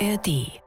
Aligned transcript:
ARD 0.00 0.60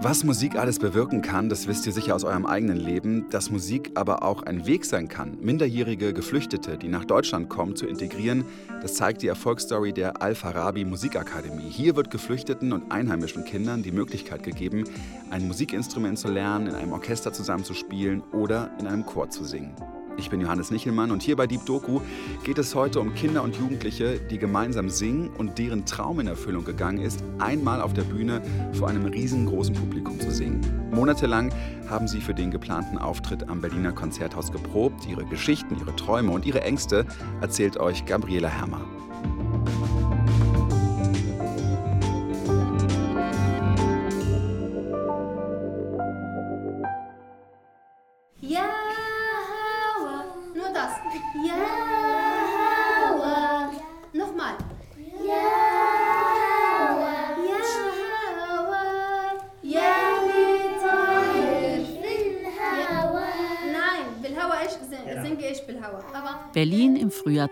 was 0.00 0.22
Musik 0.22 0.56
alles 0.56 0.78
bewirken 0.78 1.22
kann, 1.22 1.48
das 1.48 1.66
wisst 1.66 1.86
ihr 1.86 1.92
sicher 1.92 2.14
aus 2.14 2.24
eurem 2.24 2.44
eigenen 2.44 2.76
Leben, 2.76 3.30
dass 3.30 3.50
Musik 3.50 3.92
aber 3.94 4.22
auch 4.22 4.42
ein 4.42 4.66
Weg 4.66 4.84
sein 4.84 5.08
kann, 5.08 5.38
minderjährige 5.40 6.12
Geflüchtete, 6.12 6.76
die 6.76 6.88
nach 6.88 7.06
Deutschland 7.06 7.48
kommen, 7.48 7.74
zu 7.74 7.86
integrieren. 7.86 8.44
Das 8.82 8.96
zeigt 8.96 9.22
die 9.22 9.28
Erfolgsstory 9.28 9.94
der 9.94 10.20
Al-Farabi 10.20 10.84
Musikakademie. 10.84 11.70
Hier 11.70 11.96
wird 11.96 12.10
Geflüchteten 12.10 12.74
und 12.74 12.92
einheimischen 12.92 13.46
Kindern 13.46 13.82
die 13.82 13.92
Möglichkeit 13.92 14.42
gegeben, 14.42 14.84
ein 15.30 15.48
Musikinstrument 15.48 16.18
zu 16.18 16.28
lernen, 16.28 16.66
in 16.66 16.74
einem 16.74 16.92
Orchester 16.92 17.32
zusammenzuspielen 17.32 18.22
oder 18.32 18.72
in 18.78 18.86
einem 18.86 19.06
Chor 19.06 19.30
zu 19.30 19.44
singen. 19.44 19.74
Ich 20.16 20.30
bin 20.30 20.40
Johannes 20.40 20.70
Nichelmann 20.70 21.10
und 21.10 21.22
hier 21.22 21.34
bei 21.34 21.46
Deep 21.46 21.66
Doku 21.66 22.00
geht 22.44 22.58
es 22.58 22.74
heute 22.74 23.00
um 23.00 23.14
Kinder 23.14 23.42
und 23.42 23.56
Jugendliche, 23.56 24.18
die 24.18 24.38
gemeinsam 24.38 24.88
singen 24.88 25.30
und 25.36 25.58
deren 25.58 25.84
Traum 25.86 26.20
in 26.20 26.28
Erfüllung 26.28 26.64
gegangen 26.64 26.98
ist, 26.98 27.22
einmal 27.38 27.80
auf 27.80 27.94
der 27.94 28.02
Bühne 28.02 28.40
vor 28.72 28.88
einem 28.88 29.06
riesengroßen 29.06 29.74
Publikum 29.74 30.20
zu 30.20 30.30
singen. 30.30 30.60
Monatelang 30.92 31.52
haben 31.88 32.06
sie 32.06 32.20
für 32.20 32.34
den 32.34 32.52
geplanten 32.52 32.96
Auftritt 32.96 33.48
am 33.48 33.60
Berliner 33.60 33.92
Konzerthaus 33.92 34.52
geprobt. 34.52 35.06
Ihre 35.08 35.24
Geschichten, 35.24 35.76
ihre 35.78 35.96
Träume 35.96 36.30
und 36.30 36.46
ihre 36.46 36.62
Ängste 36.62 37.04
erzählt 37.40 37.76
euch 37.76 38.04
Gabriela 38.04 38.48
Hermer. 38.48 38.82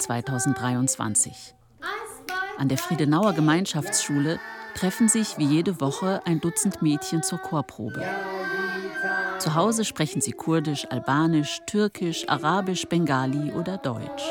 2023. 0.02 1.54
An 2.58 2.68
der 2.68 2.78
Friedenauer 2.78 3.32
Gemeinschaftsschule 3.32 4.38
treffen 4.74 5.08
sich 5.08 5.38
wie 5.38 5.44
jede 5.44 5.80
Woche 5.80 6.22
ein 6.24 6.40
Dutzend 6.40 6.82
Mädchen 6.82 7.22
zur 7.22 7.38
Chorprobe. 7.38 8.04
Zu 9.38 9.54
Hause 9.54 9.84
sprechen 9.84 10.20
sie 10.20 10.32
Kurdisch, 10.32 10.86
Albanisch, 10.90 11.60
Türkisch, 11.66 12.28
Arabisch, 12.28 12.86
Bengali 12.86 13.52
oder 13.52 13.78
Deutsch. 13.78 14.24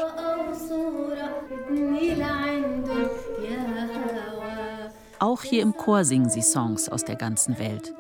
Auch 5.20 5.44
hier 5.44 5.62
im 5.62 5.76
Chor 5.78 6.04
singen 6.04 6.30
sie 6.30 6.42
Songs 6.42 6.90
aus 6.90 7.06
der 7.06 7.16
ganzen 7.16 7.60
Welt. 7.60 7.94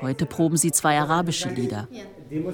Heute 0.00 0.26
proben 0.26 0.56
sie 0.56 0.72
zwei 0.72 0.98
arabische 0.98 1.48
Lieder. 1.48 1.88
Nur 2.30 2.52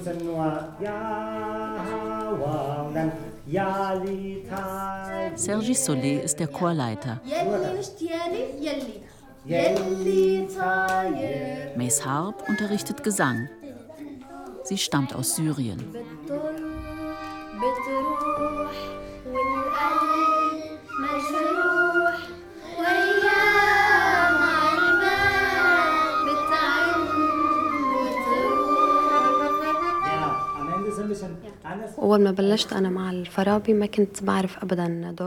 Sergi 5.35 5.73
Solé 5.73 6.19
ist 6.21 6.37
der 6.37 6.47
Chorleiter. 6.47 7.21
Mace 11.77 12.05
Harp 12.05 12.43
unterrichtet 12.49 13.03
Gesang. 13.03 13.47
Sie 14.63 14.77
stammt 14.77 15.15
aus 15.15 15.37
Syrien. 15.37 15.79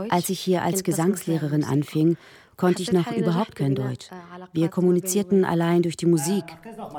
Als 0.09 0.29
ich 0.29 0.39
hier 0.39 0.61
als 0.63 0.83
Gesangslehrerin 0.83 1.63
anfing, 1.65 2.17
konnte 2.55 2.81
ich 2.81 2.91
noch 2.91 3.11
überhaupt 3.11 3.55
kein 3.55 3.75
Deutsch. 3.75 4.09
Wir 4.53 4.69
kommunizierten 4.69 5.43
allein 5.43 5.81
durch 5.81 5.97
die 5.97 6.05
Musik. 6.05 6.45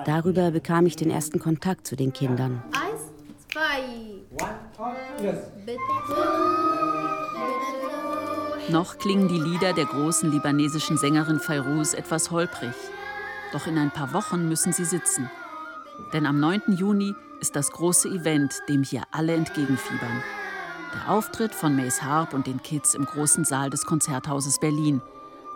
Darüber 0.04 0.50
bekam 0.50 0.86
ich 0.86 0.96
den 0.96 1.10
ersten 1.10 1.38
Kontakt 1.38 1.86
zu 1.86 1.96
den 1.96 2.12
Kindern. 2.12 2.62
Noch 8.68 8.98
klingen 8.98 9.28
die 9.28 9.38
Lieder 9.40 9.72
der 9.72 9.86
großen 9.86 10.30
libanesischen 10.30 10.98
Sängerin 10.98 11.40
Fairuz 11.40 11.94
etwas 11.94 12.30
holprig. 12.30 12.74
Doch 13.52 13.66
in 13.66 13.78
ein 13.78 13.90
paar 13.90 14.12
Wochen 14.12 14.48
müssen 14.48 14.72
sie 14.72 14.84
sitzen. 14.84 15.30
Denn 16.12 16.26
am 16.26 16.40
9. 16.40 16.62
Juni 16.68 17.14
ist 17.40 17.56
das 17.56 17.70
große 17.70 18.08
Event, 18.08 18.60
dem 18.68 18.82
hier 18.82 19.02
alle 19.10 19.34
entgegenfiebern. 19.34 20.22
Der 20.94 21.10
Auftritt 21.10 21.54
von 21.54 21.74
Mace 21.74 22.02
Harp 22.02 22.34
und 22.34 22.46
den 22.46 22.62
Kids 22.62 22.94
im 22.94 23.04
großen 23.04 23.44
Saal 23.44 23.70
des 23.70 23.86
Konzerthauses 23.86 24.60
Berlin, 24.60 25.00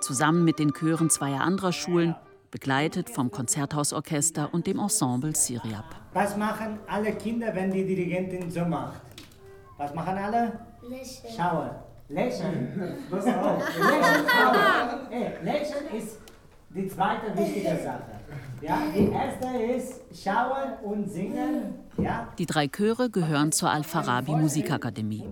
zusammen 0.00 0.44
mit 0.44 0.58
den 0.58 0.72
Chören 0.72 1.10
zweier 1.10 1.42
anderer 1.42 1.72
Schulen, 1.72 2.14
begleitet 2.50 3.10
vom 3.10 3.30
Konzerthausorchester 3.30 4.52
und 4.52 4.66
dem 4.66 4.78
Ensemble 4.78 5.34
Syriap. 5.36 5.84
Was 6.12 6.36
machen 6.36 6.78
alle 6.86 7.12
Kinder, 7.12 7.54
wenn 7.54 7.70
die 7.70 7.84
Dirigentin 7.84 8.50
so 8.50 8.64
macht? 8.64 9.02
Was 9.76 9.94
machen 9.94 10.16
alle? 10.16 10.58
Lächeln. 10.82 11.34
Schauen. 11.36 11.70
Lächeln. 12.08 12.96
Pass 13.10 13.26
auf. 13.26 13.62
Lächeln. 13.78 15.44
Lächeln 15.44 15.96
ist 15.98 16.18
die 16.70 16.88
zweite 16.88 17.36
wichtige 17.36 17.76
Sache. 17.76 18.15
Ja, 18.62 18.82
die 18.94 19.10
erste 19.10 19.46
ist 19.58 20.00
schauen 20.22 20.72
und 20.82 21.10
singen. 21.10 21.74
Ja. 21.98 22.32
Die 22.38 22.46
drei 22.46 22.68
Chöre 22.68 23.10
gehören 23.10 23.52
zur 23.52 23.70
Al-Farabi 23.70 24.32
Musikakademie. 24.32 25.24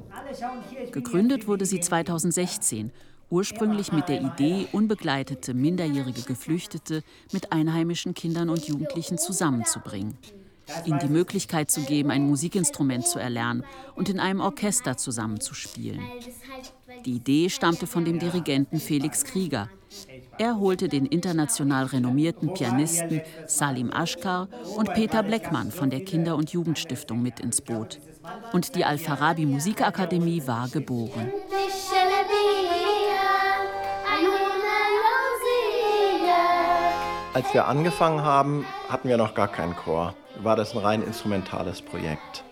Gegründet 0.92 1.46
wurde 1.46 1.66
sie 1.66 1.80
2016, 1.80 2.92
ursprünglich 3.30 3.92
mit 3.92 4.08
der 4.08 4.20
Idee, 4.20 4.68
unbegleitete 4.72 5.54
minderjährige 5.54 6.22
Geflüchtete 6.22 7.02
mit 7.32 7.52
einheimischen 7.52 8.14
Kindern 8.14 8.50
und 8.50 8.66
Jugendlichen 8.66 9.18
zusammenzubringen. 9.18 10.16
Ihnen 10.86 10.98
die 10.98 11.08
Möglichkeit 11.08 11.70
zu 11.70 11.82
geben, 11.82 12.10
ein 12.10 12.26
Musikinstrument 12.26 13.06
zu 13.06 13.18
erlernen 13.18 13.64
und 13.94 14.08
in 14.08 14.18
einem 14.18 14.40
Orchester 14.40 14.96
zusammenzuspielen. 14.96 16.00
Die 17.04 17.16
Idee 17.16 17.50
stammte 17.50 17.86
von 17.86 18.04
dem 18.04 18.18
Dirigenten 18.18 18.80
Felix 18.80 19.24
Krieger, 19.24 19.68
er 20.38 20.58
holte 20.58 20.88
den 20.88 21.06
international 21.06 21.86
renommierten 21.86 22.52
Pianisten 22.54 23.20
Salim 23.46 23.90
Ashkar 23.90 24.48
und 24.76 24.92
Peter 24.94 25.22
Bleckmann 25.22 25.70
von 25.70 25.90
der 25.90 26.04
Kinder- 26.04 26.36
und 26.36 26.50
Jugendstiftung 26.50 27.22
mit 27.22 27.40
ins 27.40 27.60
Boot. 27.60 28.00
Und 28.52 28.74
die 28.74 28.84
Al-Farabi 28.84 29.46
Musikakademie 29.46 30.46
war 30.46 30.68
geboren. 30.68 31.32
Als 37.34 37.52
wir 37.52 37.66
angefangen 37.66 38.22
haben, 38.22 38.64
hatten 38.88 39.08
wir 39.08 39.16
noch 39.16 39.34
gar 39.34 39.48
keinen 39.48 39.74
Chor. 39.74 40.14
War 40.40 40.54
das 40.54 40.72
ein 40.72 40.78
rein 40.78 41.02
instrumentales 41.02 41.82
Projekt. 41.82 42.44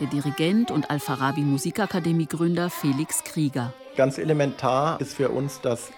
Der 0.00 0.06
Dirigent 0.06 0.70
und 0.70 0.90
Al-Farabi 0.90 1.42
Musikakademie 1.42 2.26
Gründer 2.26 2.70
Felix 2.70 3.24
Krieger. 3.24 3.72
Ganz 3.96 4.18
elementar 4.18 5.00
ist 5.00 5.14
für 5.14 5.28
uns, 5.28 5.60
dass 5.60 5.90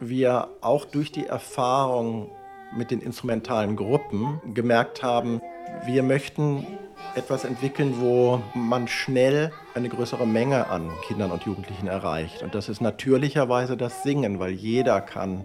wir 0.00 0.48
auch 0.60 0.84
durch 0.84 1.12
die 1.12 1.26
Erfahrung 1.26 2.30
mit 2.76 2.90
den 2.90 3.00
instrumentalen 3.00 3.76
Gruppen 3.76 4.40
gemerkt 4.54 5.02
haben, 5.02 5.40
wir 5.84 6.02
möchten 6.02 6.66
etwas 7.14 7.44
entwickeln, 7.44 7.94
wo 8.00 8.42
man 8.54 8.88
schnell 8.88 9.52
eine 9.74 9.88
größere 9.88 10.26
Menge 10.26 10.68
an 10.68 10.90
Kindern 11.06 11.30
und 11.30 11.44
Jugendlichen 11.44 11.88
erreicht. 11.88 12.42
Und 12.42 12.54
das 12.54 12.68
ist 12.68 12.80
natürlicherweise 12.80 13.76
das 13.76 14.02
Singen, 14.02 14.38
weil 14.38 14.52
jeder 14.52 15.00
kann 15.00 15.44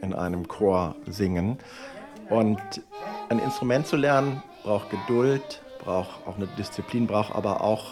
in 0.00 0.12
einem 0.12 0.48
Chor 0.48 0.96
singen. 1.06 1.58
Und 2.30 2.60
ein 3.28 3.38
Instrument 3.38 3.86
zu 3.86 3.96
lernen 3.96 4.42
braucht 4.62 4.90
Geduld, 4.90 5.62
braucht 5.78 6.26
auch 6.26 6.36
eine 6.36 6.46
Disziplin, 6.58 7.06
braucht 7.06 7.34
aber 7.34 7.60
auch 7.60 7.84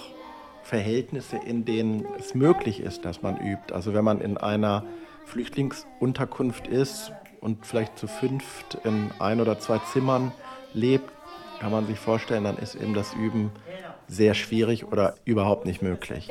Verhältnisse, 0.63 1.37
in 1.37 1.65
denen 1.65 2.07
es 2.19 2.35
möglich 2.35 2.81
ist, 2.81 3.05
dass 3.05 3.23
man 3.23 3.37
übt. 3.37 3.75
Also 3.75 3.95
wenn 3.95 4.05
man 4.05 4.21
in 4.21 4.37
einer 4.37 4.85
Flüchtlingsunterkunft 5.27 6.67
ist 6.67 7.13
und 7.41 7.67
vielleicht 7.67 7.99
zu 7.99 8.07
fünft 8.07 8.79
in 8.85 9.11
ein 9.19 9.41
oder 9.41 9.59
zwei 9.59 9.79
Zimmern 9.93 10.33
lebt, 10.75 11.11
kann 11.61 11.73
man 11.73 11.87
sich 11.87 11.99
vorstellen, 11.99 12.45
dann 12.45 12.59
ist 12.59 12.75
eben 12.75 12.95
das 12.95 13.15
Üben 13.15 13.53
sehr 14.09 14.35
schwierig 14.35 14.85
oder 14.85 15.15
überhaupt 15.25 15.65
nicht 15.65 15.81
möglich. 15.83 16.29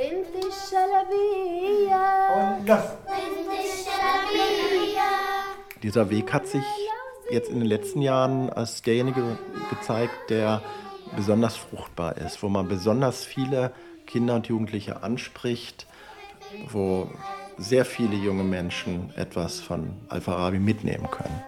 Dieser 5.81 6.09
Weg 6.09 6.33
hat 6.33 6.47
sich 6.47 6.63
jetzt 7.31 7.49
in 7.49 7.59
den 7.59 7.67
letzten 7.67 8.01
Jahren 8.01 8.49
als 8.49 8.81
derjenige 8.81 9.23
gezeigt, 9.69 10.29
der 10.29 10.61
besonders 11.15 11.55
fruchtbar 11.55 12.17
ist, 12.17 12.43
wo 12.43 12.49
man 12.49 12.67
besonders 12.67 13.25
viele 13.25 13.71
Kinder 14.05 14.35
und 14.35 14.47
Jugendliche 14.47 15.03
anspricht, 15.03 15.87
wo 16.69 17.09
sehr 17.61 17.85
viele 17.85 18.15
junge 18.15 18.43
Menschen 18.43 19.13
etwas 19.15 19.59
von 19.59 19.93
Al-Farabi 20.09 20.59
mitnehmen 20.59 21.09
können. 21.09 21.41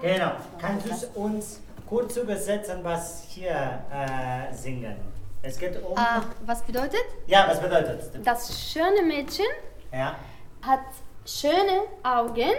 Genau. 0.00 0.32
Kannst 0.60 0.86
du 1.14 1.20
uns 1.20 1.60
kurz 1.88 2.16
übersetzen, 2.16 2.80
was 2.82 3.24
hier 3.28 3.52
äh, 3.92 4.52
singen? 4.54 4.96
Es 5.42 5.58
geht 5.58 5.80
um. 5.82 5.96
Ah, 5.96 6.22
was 6.46 6.62
bedeutet? 6.62 7.04
Ja, 7.26 7.46
was 7.48 7.60
bedeutet 7.60 8.00
das? 8.14 8.22
Das 8.24 8.70
schöne 8.72 9.02
Mädchen 9.02 9.46
Ja. 9.92 10.16
hat 10.62 10.80
schöne 11.26 11.82
Augen. 12.02 12.50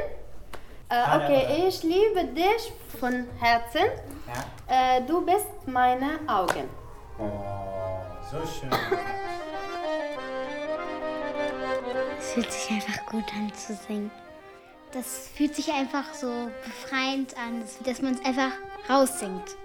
Äh, 0.89 1.15
okay, 1.15 1.67
ich 1.67 1.81
liebe 1.83 2.25
dich 2.25 2.71
von 2.99 3.25
Herzen. 3.39 3.87
Ja. 4.27 4.97
Äh, 4.97 5.01
du 5.05 5.25
bist 5.25 5.47
meine 5.65 6.19
Augen. 6.27 6.69
Oh, 7.19 7.29
so 8.31 8.37
schön. 8.47 8.69
Es 12.19 12.31
fühlt 12.33 12.51
sich 12.51 12.69
einfach 12.71 13.05
gut 13.05 13.25
an 13.35 13.53
zu 13.53 13.75
singen. 13.75 14.11
Das 14.91 15.29
fühlt 15.35 15.55
sich 15.55 15.71
einfach 15.71 16.13
so 16.13 16.49
befreiend 16.63 17.35
an, 17.37 17.63
dass 17.85 18.01
man 18.01 18.13
es 18.13 18.25
einfach 18.25 18.51
raussingt. 18.89 19.55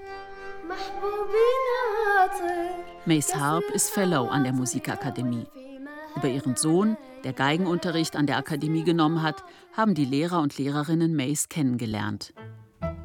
Mace 3.06 3.34
Harp 3.34 3.64
ist 3.72 3.90
Fellow 3.90 4.26
an 4.28 4.44
der 4.44 4.52
Musikakademie. 4.52 5.46
Über 6.16 6.28
ihren 6.28 6.56
Sohn, 6.56 6.96
der 7.24 7.32
Geigenunterricht 7.32 8.16
an 8.16 8.26
der 8.26 8.36
Akademie 8.36 8.84
genommen 8.84 9.22
hat, 9.22 9.44
haben 9.72 9.94
die 9.94 10.04
Lehrer 10.04 10.40
und 10.40 10.58
Lehrerinnen 10.58 11.14
Mace 11.14 11.48
kennengelernt. 11.48 12.34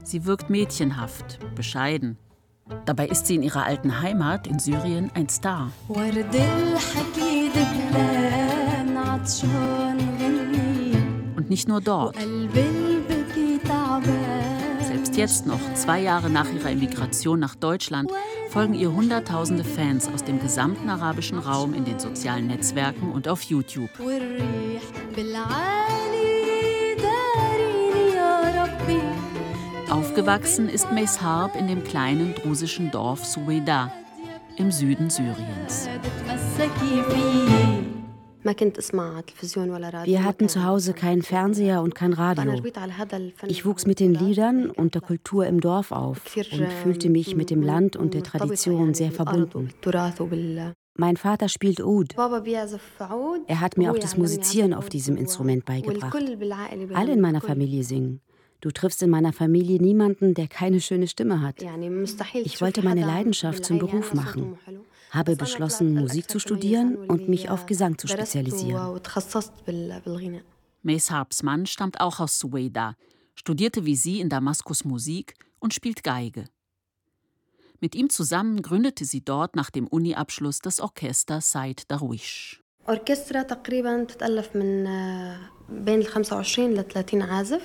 Sie 0.03 0.25
wirkt 0.25 0.49
mädchenhaft, 0.49 1.39
bescheiden. 1.55 2.17
Dabei 2.85 3.07
ist 3.07 3.27
sie 3.27 3.35
in 3.35 3.43
ihrer 3.43 3.65
alten 3.65 4.01
Heimat 4.01 4.47
in 4.47 4.59
Syrien 4.59 5.11
ein 5.13 5.27
Star. 5.29 5.71
Und 11.35 11.49
nicht 11.49 11.67
nur 11.67 11.81
dort. 11.81 12.15
Selbst 14.81 15.17
jetzt 15.17 15.45
noch, 15.45 15.59
zwei 15.75 16.01
Jahre 16.01 16.29
nach 16.29 16.51
ihrer 16.53 16.71
Emigration 16.71 17.39
nach 17.39 17.55
Deutschland, 17.55 18.11
folgen 18.49 18.73
ihr 18.73 18.93
Hunderttausende 18.93 19.63
Fans 19.63 20.07
aus 20.13 20.23
dem 20.23 20.39
gesamten 20.39 20.89
arabischen 20.89 21.39
Raum 21.39 21.73
in 21.73 21.85
den 21.85 21.99
sozialen 21.99 22.47
Netzwerken 22.47 23.11
und 23.11 23.27
auf 23.27 23.41
YouTube. 23.43 23.89
Aufgewachsen 29.93 30.69
ist 30.69 30.91
Mace 30.91 31.21
Harp 31.21 31.55
in 31.55 31.67
dem 31.67 31.83
kleinen 31.83 32.33
drusischen 32.33 32.89
Dorf 32.89 33.23
Suweda 33.23 33.93
im 34.57 34.71
Süden 34.71 35.11
Syriens. 35.11 35.87
Wir 40.03 40.23
hatten 40.23 40.49
zu 40.49 40.63
Hause 40.63 40.93
keinen 40.93 41.21
Fernseher 41.21 41.83
und 41.83 41.93
kein 41.93 42.13
Radio. 42.13 42.59
Ich 43.45 43.65
wuchs 43.67 43.85
mit 43.85 43.99
den 43.99 44.15
Liedern 44.15 44.71
und 44.71 44.95
der 44.95 45.01
Kultur 45.03 45.45
im 45.45 45.61
Dorf 45.61 45.91
auf 45.91 46.21
und 46.35 46.73
fühlte 46.73 47.11
mich 47.11 47.35
mit 47.35 47.51
dem 47.51 47.61
Land 47.61 47.95
und 47.95 48.15
der 48.15 48.23
Tradition 48.23 48.95
sehr 48.95 49.11
verbunden. 49.11 49.69
Mein 50.97 51.17
Vater 51.17 51.49
spielt 51.49 51.83
Oud. 51.83 52.15
Er 52.15 53.59
hat 53.61 53.77
mir 53.77 53.91
auch 53.91 53.99
das 53.99 54.17
Musizieren 54.17 54.73
auf 54.73 54.89
diesem 54.89 55.17
Instrument 55.17 55.65
beigebracht. 55.65 56.15
Alle 56.95 57.11
in 57.11 57.21
meiner 57.21 57.41
Familie 57.41 57.83
singen. 57.83 58.21
Du 58.63 58.71
triffst 58.71 59.03
in 59.03 59.09
meiner 59.09 59.33
Familie 59.33 59.81
niemanden, 59.81 60.35
der 60.35 60.47
keine 60.47 60.79
schöne 60.79 61.09
Stimme 61.09 61.41
hat. 61.41 61.61
Ich 62.45 62.61
wollte 62.61 62.81
meine 62.81 63.05
Leidenschaft 63.05 63.65
zum 63.65 63.77
Beruf 63.77 64.13
machen, 64.13 64.57
habe 65.11 65.35
beschlossen, 65.35 65.93
Musik 65.93 66.31
zu 66.31 66.39
studieren 66.39 66.95
und 66.95 67.27
mich 67.27 67.49
auf 67.49 67.65
Gesang 67.65 67.97
zu 67.97 68.07
spezialisieren. 68.07 69.01
Mace 70.81 71.11
Harps 71.11 71.43
Mann 71.43 71.65
stammt 71.65 71.99
auch 71.99 72.21
aus 72.21 72.39
Suweda, 72.39 72.95
studierte 73.35 73.83
wie 73.83 73.97
sie 73.97 74.21
in 74.21 74.29
Damaskus 74.29 74.85
Musik 74.85 75.33
und 75.59 75.73
spielt 75.73 76.01
Geige. 76.01 76.45
Mit 77.81 77.95
ihm 77.95 78.09
zusammen 78.09 78.61
gründete 78.61 79.03
sie 79.03 79.25
dort 79.25 79.57
nach 79.57 79.71
dem 79.71 79.87
Uni-Abschluss 79.87 80.59
das 80.59 80.79
Orchester 80.79 81.41
Said 81.41 81.91
Darwish. 81.91 82.62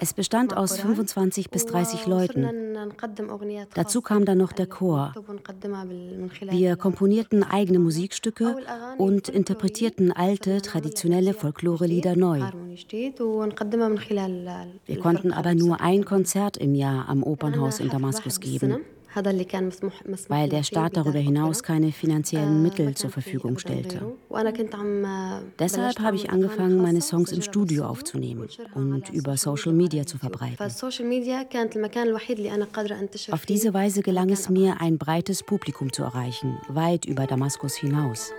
Es 0.00 0.14
bestand 0.14 0.56
aus 0.56 0.78
25 0.78 1.50
bis 1.50 1.66
30 1.66 2.06
Leuten. 2.06 2.46
Dazu 3.74 4.00
kam 4.00 4.24
dann 4.24 4.38
noch 4.38 4.52
der 4.52 4.68
Chor. 4.68 5.12
Wir 6.50 6.76
komponierten 6.76 7.42
eigene 7.42 7.80
Musikstücke 7.80 8.56
und 8.96 9.28
interpretierten 9.28 10.12
alte, 10.12 10.62
traditionelle 10.62 11.34
Folklorelieder 11.34 12.14
neu. 12.14 12.40
Wir 14.86 15.00
konnten 15.00 15.32
aber 15.32 15.54
nur 15.54 15.80
ein 15.80 16.04
Konzert 16.04 16.56
im 16.56 16.76
Jahr 16.76 17.08
am 17.08 17.24
Opernhaus 17.24 17.80
in 17.80 17.88
Damaskus 17.88 18.38
geben 18.38 18.84
weil 20.28 20.48
der 20.48 20.62
Staat 20.62 20.96
darüber 20.96 21.18
hinaus 21.18 21.62
keine 21.62 21.92
finanziellen 21.92 22.62
Mittel 22.62 22.94
zur 22.94 23.10
Verfügung 23.10 23.58
stellte. 23.58 24.00
Deshalb 25.58 26.00
habe 26.00 26.16
ich 26.16 26.30
angefangen, 26.30 26.80
meine 26.80 27.00
Songs 27.00 27.32
im 27.32 27.42
Studio 27.42 27.84
aufzunehmen 27.86 28.48
und 28.74 29.10
über 29.10 29.36
Social 29.36 29.72
Media 29.72 30.06
zu 30.06 30.18
verbreiten. 30.18 30.58
Auf 33.32 33.46
diese 33.46 33.74
Weise 33.74 34.02
gelang 34.02 34.30
es 34.30 34.48
mir, 34.48 34.80
ein 34.80 34.98
breites 34.98 35.42
Publikum 35.42 35.92
zu 35.92 36.02
erreichen, 36.02 36.58
weit 36.68 37.04
über 37.04 37.26
Damaskus 37.26 37.76
hinaus. 37.76 38.32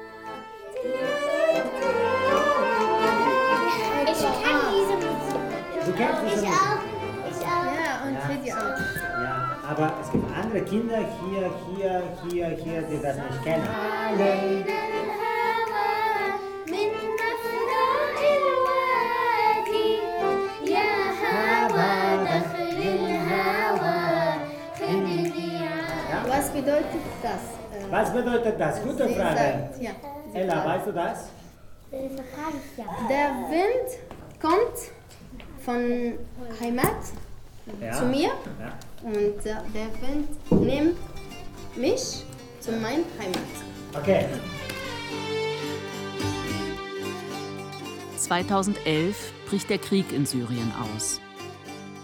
Du 5.86 5.96
kennst 5.96 6.22
diese 6.24 6.46
Musik? 6.46 6.50
Ja, 7.44 8.08
und 8.08 8.18
Freddy 8.20 8.52
auch. 8.52 8.58
Ja, 9.24 9.58
aber 9.68 9.94
es 10.02 10.12
gibt 10.12 10.31
andere 10.50 10.66
Kinder 10.66 10.98
hier, 10.98 11.51
hier, 11.75 12.04
hier, 12.28 12.48
hier, 12.48 12.81
die 12.81 13.01
das 13.01 13.18
nicht 13.18 13.44
kennen. 13.44 13.68
Was 26.28 26.50
bedeutet 26.50 26.86
das? 27.22 27.92
Was 27.92 28.13
bedeutet 28.13 28.60
das? 28.60 28.81
Gute 28.81 29.07
sie 29.07 29.16
Frage. 29.16 29.35
sagt, 29.35 29.81
ja. 29.81 29.92
Ella, 30.33 30.66
weißt 30.66 30.88
du 30.88 30.92
das? 30.94 31.30
Der 31.92 33.30
Wind 33.50 34.00
kommt 34.42 34.92
von 35.64 36.18
Heimat 36.59 36.95
Ja. 37.81 37.94
zu 37.94 38.06
mir 38.06 38.30
Ja. 38.59 38.78
und 39.04 39.45
äh, 39.45 39.56
der 39.73 39.90
Wind 40.02 40.28
nimmt 40.68 40.97
mich 41.76 42.23
zu 42.59 42.71
meiner 42.71 43.04
Heimat. 43.18 43.40
Okay. 43.95 44.26
2011 48.18 49.33
bricht 49.49 49.69
der 49.69 49.78
Krieg 49.78 50.11
in 50.11 50.26
Syrien 50.26 50.71
aus. 50.95 51.19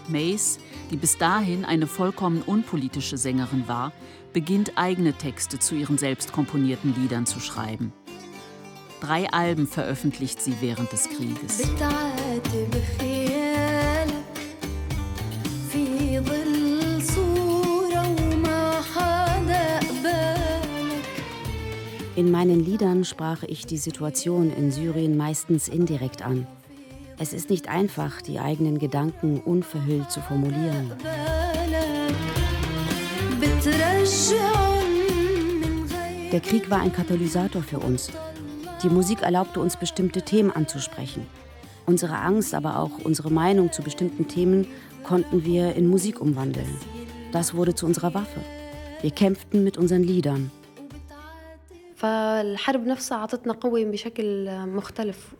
Mace, 0.08 0.58
die 0.90 0.96
bis 0.96 1.18
dahin 1.18 1.64
eine 1.64 1.86
vollkommen 1.86 2.42
unpolitische 2.42 3.18
Sängerin 3.18 3.68
war, 3.68 3.92
beginnt 4.32 4.72
eigene 4.76 5.12
Texte 5.12 5.58
zu 5.58 5.74
ihren 5.74 5.98
selbst 5.98 6.32
komponierten 6.32 6.94
Liedern 7.00 7.26
zu 7.26 7.40
schreiben. 7.40 7.92
Drei 9.00 9.28
Alben 9.30 9.66
veröffentlicht 9.66 10.40
sie 10.40 10.54
während 10.60 10.90
des 10.92 11.08
Krieges. 11.08 11.62
In 22.16 22.30
meinen 22.30 22.64
Liedern 22.64 23.04
sprach 23.04 23.42
ich 23.42 23.66
die 23.66 23.76
Situation 23.76 24.50
in 24.50 24.72
Syrien 24.72 25.18
meistens 25.18 25.68
indirekt 25.68 26.22
an. 26.22 26.46
Es 27.18 27.34
ist 27.34 27.50
nicht 27.50 27.68
einfach, 27.68 28.22
die 28.22 28.38
eigenen 28.38 28.78
Gedanken 28.78 29.38
unverhüllt 29.40 30.10
zu 30.10 30.22
formulieren. 30.22 30.92
Der 36.32 36.40
Krieg 36.40 36.70
war 36.70 36.80
ein 36.80 36.92
Katalysator 36.92 37.62
für 37.62 37.80
uns. 37.80 38.10
Die 38.82 38.88
Musik 38.88 39.20
erlaubte 39.20 39.60
uns, 39.60 39.76
bestimmte 39.76 40.22
Themen 40.22 40.50
anzusprechen. 40.50 41.26
Unsere 41.84 42.16
Angst, 42.16 42.54
aber 42.54 42.78
auch 42.78 42.92
unsere 43.04 43.30
Meinung 43.30 43.72
zu 43.72 43.82
bestimmten 43.82 44.26
Themen 44.26 44.66
konnten 45.04 45.44
wir 45.44 45.74
in 45.74 45.86
Musik 45.86 46.22
umwandeln. 46.22 46.78
Das 47.32 47.52
wurde 47.52 47.74
zu 47.74 47.84
unserer 47.84 48.14
Waffe. 48.14 48.40
Wir 49.02 49.10
kämpften 49.10 49.64
mit 49.64 49.76
unseren 49.76 50.02
Liedern. 50.02 50.50
فالحرب 51.95 52.85
نفسها 52.85 53.17
أعطتنا 53.17 53.53
قوة 53.53 53.83
بشكل 53.83 54.49
مختلف 54.67 55.35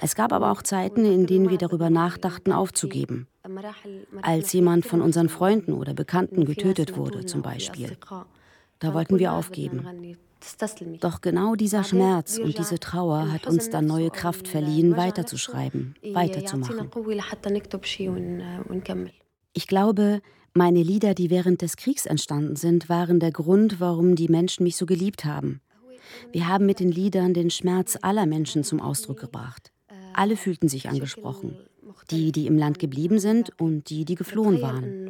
Es 0.00 0.14
gab 0.14 0.32
aber 0.32 0.50
auch 0.50 0.62
Zeiten, 0.62 1.04
in 1.04 1.26
denen 1.26 1.50
wir 1.50 1.58
darüber 1.58 1.90
nachdachten, 1.90 2.52
aufzugeben. 2.52 3.26
Als 4.22 4.52
jemand 4.52 4.86
von 4.86 5.02
unseren 5.02 5.28
Freunden 5.28 5.72
oder 5.74 5.92
Bekannten 5.92 6.44
getötet 6.46 6.96
wurde, 6.96 7.26
zum 7.26 7.42
Beispiel. 7.42 7.96
Da 8.78 8.94
wollten 8.94 9.18
wir 9.18 9.32
aufgeben. 9.32 10.16
Doch 11.00 11.20
genau 11.20 11.54
dieser 11.54 11.84
Schmerz 11.84 12.38
und 12.38 12.56
diese 12.56 12.78
Trauer 12.78 13.32
hat 13.32 13.46
uns 13.46 13.70
dann 13.70 13.86
neue 13.86 14.10
Kraft 14.10 14.48
verliehen, 14.48 14.96
weiterzuschreiben, 14.96 15.96
weiterzumachen. 16.14 16.90
Ich 19.53 19.67
glaube, 19.67 20.21
meine 20.55 20.81
Lieder, 20.81 21.13
die 21.13 21.29
während 21.29 21.61
des 21.61 21.77
Kriegs 21.77 22.07
entstanden 22.07 22.55
sind, 22.55 22.89
waren 22.89 23.19
der 23.19 23.31
Grund, 23.31 23.79
warum 23.79 24.15
die 24.15 24.27
Menschen 24.27 24.63
mich 24.63 24.77
so 24.77 24.85
geliebt 24.85 25.25
haben. 25.25 25.61
Wir 26.31 26.47
haben 26.47 26.65
mit 26.65 26.79
den 26.79 26.91
Liedern 26.91 27.33
den 27.33 27.49
Schmerz 27.49 27.97
aller 28.01 28.25
Menschen 28.25 28.63
zum 28.63 28.79
Ausdruck 28.79 29.19
gebracht. 29.19 29.71
Alle 30.13 30.37
fühlten 30.37 30.69
sich 30.69 30.89
angesprochen. 30.89 31.57
Die, 32.09 32.31
die 32.31 32.47
im 32.47 32.57
Land 32.57 32.79
geblieben 32.79 33.19
sind 33.19 33.51
und 33.59 33.89
die, 33.89 34.05
die 34.05 34.15
geflohen 34.15 34.61
waren. 34.61 35.05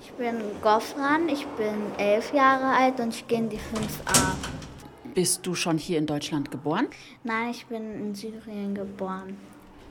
Ich 0.00 0.12
bin 0.12 0.36
Gofran, 0.60 1.28
ich 1.28 1.46
bin 1.56 1.74
elf 1.98 2.34
Jahre 2.34 2.76
alt 2.76 3.00
und 3.00 3.14
ich 3.14 3.26
gehe 3.26 3.38
in 3.38 3.48
die 3.48 3.56
5a. 3.56 4.63
Bist 5.14 5.46
du 5.46 5.54
schon 5.54 5.78
hier 5.78 5.98
in 5.98 6.06
Deutschland 6.06 6.50
geboren? 6.50 6.88
Nein, 7.22 7.50
ich 7.50 7.66
bin 7.66 7.94
in 7.94 8.14
Syrien 8.16 8.74
geboren. 8.74 9.36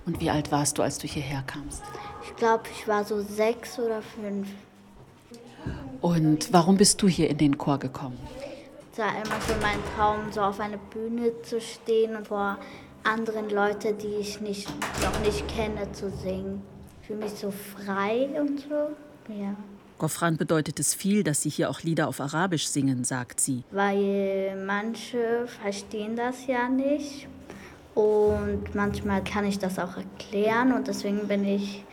Und 0.06 0.20
wie 0.20 0.30
alt 0.30 0.52
warst 0.52 0.78
du, 0.78 0.82
als 0.82 0.98
du 0.98 1.08
hierher 1.08 1.44
kamst? 1.48 1.82
Ich 2.26 2.36
glaube, 2.36 2.64
ich 2.70 2.86
war 2.90 3.06
so 3.06 3.22
sechs 3.22 3.80
oder 3.80 4.02
fünf. 4.02 4.50
Und 6.02 6.52
warum 6.52 6.76
bist 6.76 7.02
du 7.02 7.08
hier 7.08 7.30
in 7.30 7.38
den 7.38 7.58
Chor 7.58 7.80
gekommen? 7.80 8.20
Es 8.92 9.00
war 9.00 9.12
immer 9.16 9.40
so 9.48 9.54
mein 9.62 9.80
Traum, 9.96 10.30
so 10.32 10.42
auf 10.42 10.60
einer 10.60 10.78
Bühne 10.78 11.32
zu 11.44 11.62
stehen 11.62 12.18
und 12.18 12.28
vor 12.28 12.58
anderen 13.04 13.50
Leuten, 13.50 13.98
die 13.98 14.16
ich 14.20 14.42
nicht, 14.42 14.70
noch 15.02 15.20
nicht 15.22 15.48
kenne, 15.48 15.90
zu 15.94 16.12
singen. 16.12 16.62
Ich 17.02 17.08
fühle 17.08 17.20
mich 17.20 17.32
so 17.32 17.50
frei 17.52 18.30
und 18.38 18.60
so. 18.60 18.90
Ja. 19.34 19.56
Gofran 19.99 20.37
bedeutet 20.37 20.79
es 20.79 20.95
viel, 20.95 21.25
dass 21.25 21.43
Sie 21.43 21.51
hier 21.51 21.69
auch 21.71 21.81
Lieder 21.83 22.07
auf 22.07 22.21
Arabisch 22.21 22.69
singen, 22.69 23.03
sagt 23.05 23.41
sie. 23.41 23.65
Weil 23.73 24.57
manche 24.65 25.47
verstehen 25.61 26.15
das 26.15 26.47
ja 26.47 26.69
nicht 26.69 27.27
und 27.95 28.75
manchmal 28.75 29.25
kann 29.25 29.45
ich 29.45 29.59
das 29.59 29.79
auch 29.79 29.97
erklären 29.97 30.73
und 30.73 30.87
deswegen 30.87 31.27
bin 31.27 31.45
ich 31.45 31.85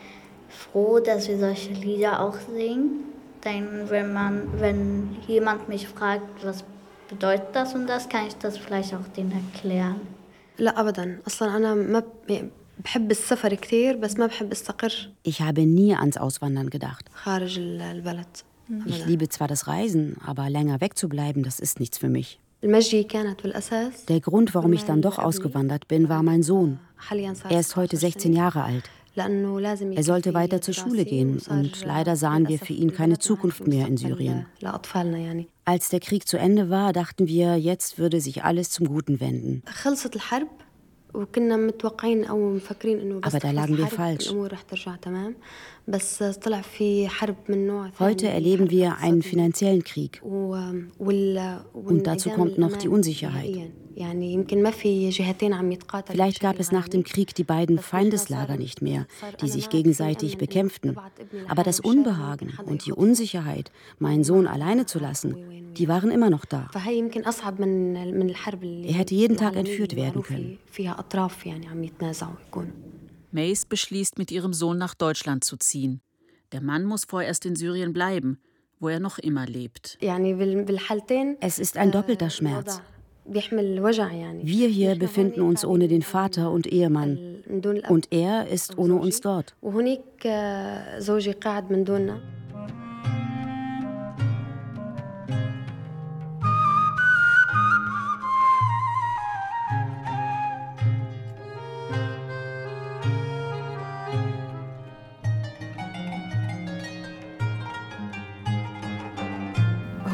froh, 0.48 1.00
dass 1.00 1.26
wir 1.26 1.38
solche 1.38 1.72
Lieder 1.72 2.20
auch 2.20 2.36
singen. 2.54 3.06
Denn 3.44 3.90
wenn 3.90 4.12
man, 4.12 4.60
wenn 4.60 5.16
jemand 5.26 5.68
mich 5.68 5.88
fragt, 5.88 6.44
was 6.44 6.64
bedeutet 7.08 7.48
das 7.54 7.74
und 7.74 7.86
das, 7.88 8.08
kann 8.08 8.26
ich 8.28 8.36
das 8.36 8.56
vielleicht 8.56 8.94
auch 8.94 9.08
denen 9.16 9.32
erklären. 9.32 10.00
لا 10.58 10.80
ابدا 10.80 11.18
اصلا 11.26 11.56
انا 11.56 11.74
ما 11.74 12.02
ich 15.23 15.41
habe 15.41 15.65
nie 15.65 15.93
ans 15.95 16.17
Auswandern 16.17 16.69
gedacht. 16.69 17.05
Ich 18.85 19.05
liebe 19.05 19.27
zwar 19.29 19.47
das 19.47 19.67
Reisen, 19.67 20.15
aber 20.25 20.49
länger 20.49 20.79
wegzubleiben, 20.81 21.43
das 21.43 21.59
ist 21.59 21.79
nichts 21.79 21.97
für 21.97 22.09
mich. 22.09 22.39
Der 22.63 24.19
Grund, 24.21 24.53
warum 24.55 24.71
ich 24.73 24.83
dann 24.85 25.01
doch 25.01 25.17
ausgewandert 25.19 25.87
bin, 25.87 26.09
war 26.09 26.23
mein 26.23 26.43
Sohn. 26.43 26.79
Er 27.49 27.59
ist 27.59 27.75
heute 27.75 27.97
16 27.97 28.33
Jahre 28.33 28.63
alt. 28.63 28.89
Er 29.13 30.03
sollte 30.03 30.33
weiter 30.33 30.61
zur 30.61 30.73
Schule 30.73 31.03
gehen 31.03 31.41
und 31.49 31.83
leider 31.83 32.15
sahen 32.15 32.47
wir 32.47 32.59
für 32.59 32.71
ihn 32.71 32.93
keine 32.93 33.19
Zukunft 33.19 33.67
mehr 33.67 33.85
in 33.87 33.97
Syrien. 33.97 34.45
Als 35.65 35.89
der 35.89 35.99
Krieg 35.99 36.27
zu 36.27 36.37
Ende 36.37 36.69
war, 36.69 36.93
dachten 36.93 37.27
wir, 37.27 37.57
jetzt 37.57 37.97
würde 37.97 38.21
sich 38.21 38.43
alles 38.45 38.69
zum 38.69 38.87
Guten 38.87 39.19
wenden. 39.19 39.63
وكنا 41.13 41.57
متوقعين 41.57 42.25
أو 42.25 42.53
مفكرين 42.53 42.99
إنه 42.99 43.19
بس 43.19 43.35
ابدا 43.35 43.51
لا 43.51 43.65
الأمور 44.27 44.53
رح 44.53 44.61
ترجع 44.61 44.95
تمام. 44.95 45.35
Heute 47.99 48.27
erleben 48.27 48.69
wir 48.69 48.97
einen 48.97 49.21
finanziellen 49.21 49.83
Krieg. 49.83 50.21
Und 50.23 52.03
dazu 52.03 52.29
kommt 52.29 52.57
noch 52.57 52.77
die 52.77 52.87
Unsicherheit. 52.87 53.71
Vielleicht 56.07 56.39
gab 56.39 56.59
es 56.59 56.71
nach 56.71 56.87
dem 56.87 57.03
Krieg 57.03 57.35
die 57.35 57.43
beiden 57.43 57.77
Feindeslager 57.77 58.57
nicht 58.57 58.81
mehr, 58.81 59.05
die 59.41 59.49
sich 59.49 59.69
gegenseitig 59.69 60.37
bekämpften. 60.37 60.97
Aber 61.47 61.63
das 61.63 61.79
Unbehagen 61.79 62.53
und 62.65 62.85
die 62.85 62.93
Unsicherheit, 62.93 63.71
meinen 63.99 64.23
Sohn 64.23 64.47
alleine 64.47 64.85
zu 64.85 64.99
lassen, 64.99 65.35
die 65.77 65.87
waren 65.87 66.11
immer 66.11 66.29
noch 66.29 66.45
da. 66.45 66.69
Er 66.73 68.93
hätte 68.93 69.15
jeden 69.15 69.37
Tag 69.37 69.55
entführt 69.55 69.95
werden 69.95 70.23
können. 70.23 70.57
Mace 73.33 73.65
beschließt, 73.65 74.17
mit 74.17 74.31
ihrem 74.31 74.53
Sohn 74.53 74.77
nach 74.77 74.93
Deutschland 74.95 75.43
zu 75.43 75.57
ziehen. 75.57 76.01
Der 76.51 76.61
Mann 76.61 76.83
muss 76.85 77.05
vorerst 77.05 77.45
in 77.45 77.55
Syrien 77.55 77.93
bleiben, 77.93 78.39
wo 78.79 78.89
er 78.89 78.99
noch 78.99 79.19
immer 79.19 79.45
lebt. 79.45 79.97
Es 81.39 81.59
ist 81.59 81.77
ein 81.77 81.91
doppelter 81.91 82.29
Schmerz. 82.29 82.81
Wir 83.25 84.67
hier 84.67 84.95
befinden 84.95 85.41
uns 85.41 85.63
ohne 85.63 85.87
den 85.87 86.01
Vater 86.01 86.51
und 86.51 86.65
Ehemann. 86.67 87.43
Und 87.87 88.07
er 88.11 88.47
ist 88.47 88.77
ohne 88.77 88.95
uns 88.95 89.21
dort. 89.21 89.55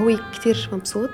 هو 0.06 0.18
كتير 0.34 0.68
مبسوط 0.72 1.10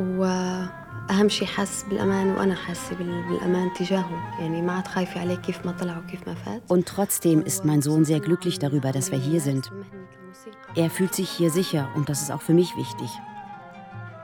وأهم 0.00 1.28
شيء 1.28 1.48
حاسس 1.48 1.82
بالأمان 1.82 2.30
وأنا 2.30 2.54
حاسة 2.54 2.96
بال- 2.96 3.28
بالأمان 3.28 3.72
تجاهه 3.72 4.40
يعني 4.40 4.62
ما 4.62 4.72
عاد 4.72 4.86
خايفة 4.86 5.20
عليه 5.20 5.34
كيف 5.36 5.66
ما 5.66 5.72
طلع 5.72 5.98
وكيف 5.98 6.28
ما 6.28 6.34
فات 6.34 6.62
Und 6.72 6.86
trotzdem 6.86 7.42
ist 7.42 7.64
mein 7.64 7.82
Sohn 7.82 8.04
sehr 8.04 8.20
glücklich 8.20 8.58
darüber, 8.58 8.92
dass 8.92 9.10
wir 9.12 9.18
hier 9.18 9.40
sind. 9.40 9.70
Er 10.76 10.90
fühlt 10.90 11.14
sich 11.14 11.30
hier 11.30 11.50
sicher 11.50 11.88
und 11.94 12.08
das 12.08 12.22
ist 12.22 12.30
auch 12.32 12.42
für 12.42 12.54
mich 12.54 12.76
wichtig. 12.76 13.08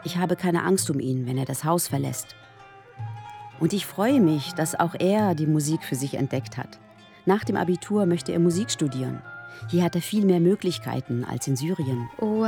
Ich 0.05 0.17
habe 0.17 0.35
keine 0.37 0.65
Angst 0.65 0.91
um 0.91 0.99
ihn, 1.01 1.27
wenn 1.27 1.39
er 1.39 1.45
das 1.45 1.65
Haus 1.65 1.87
verlässt. 1.89 2.35
Und 3.61 3.73
ich 3.73 3.85
freue 3.87 4.21
mich, 4.21 4.53
dass 4.55 4.75
auch 4.79 4.95
er 4.99 5.35
die 5.35 5.47
Musik 5.47 5.85
für 5.85 5.95
sich 5.95 6.15
entdeckt 6.15 6.57
hat. 6.57 6.79
Nach 7.27 7.45
dem 7.45 7.57
Abitur 7.57 8.07
möchte 8.07 8.33
er 8.33 8.39
Musik 8.41 8.71
studieren. 8.71 9.21
Hier 9.69 9.85
hat 9.85 9.95
er 9.95 10.03
viel 10.03 10.25
mehr 10.25 10.41
Möglichkeiten 10.41 11.25
als 11.25 11.47
in 11.47 11.57
Syrien. 11.57 12.09
و... 12.23 12.43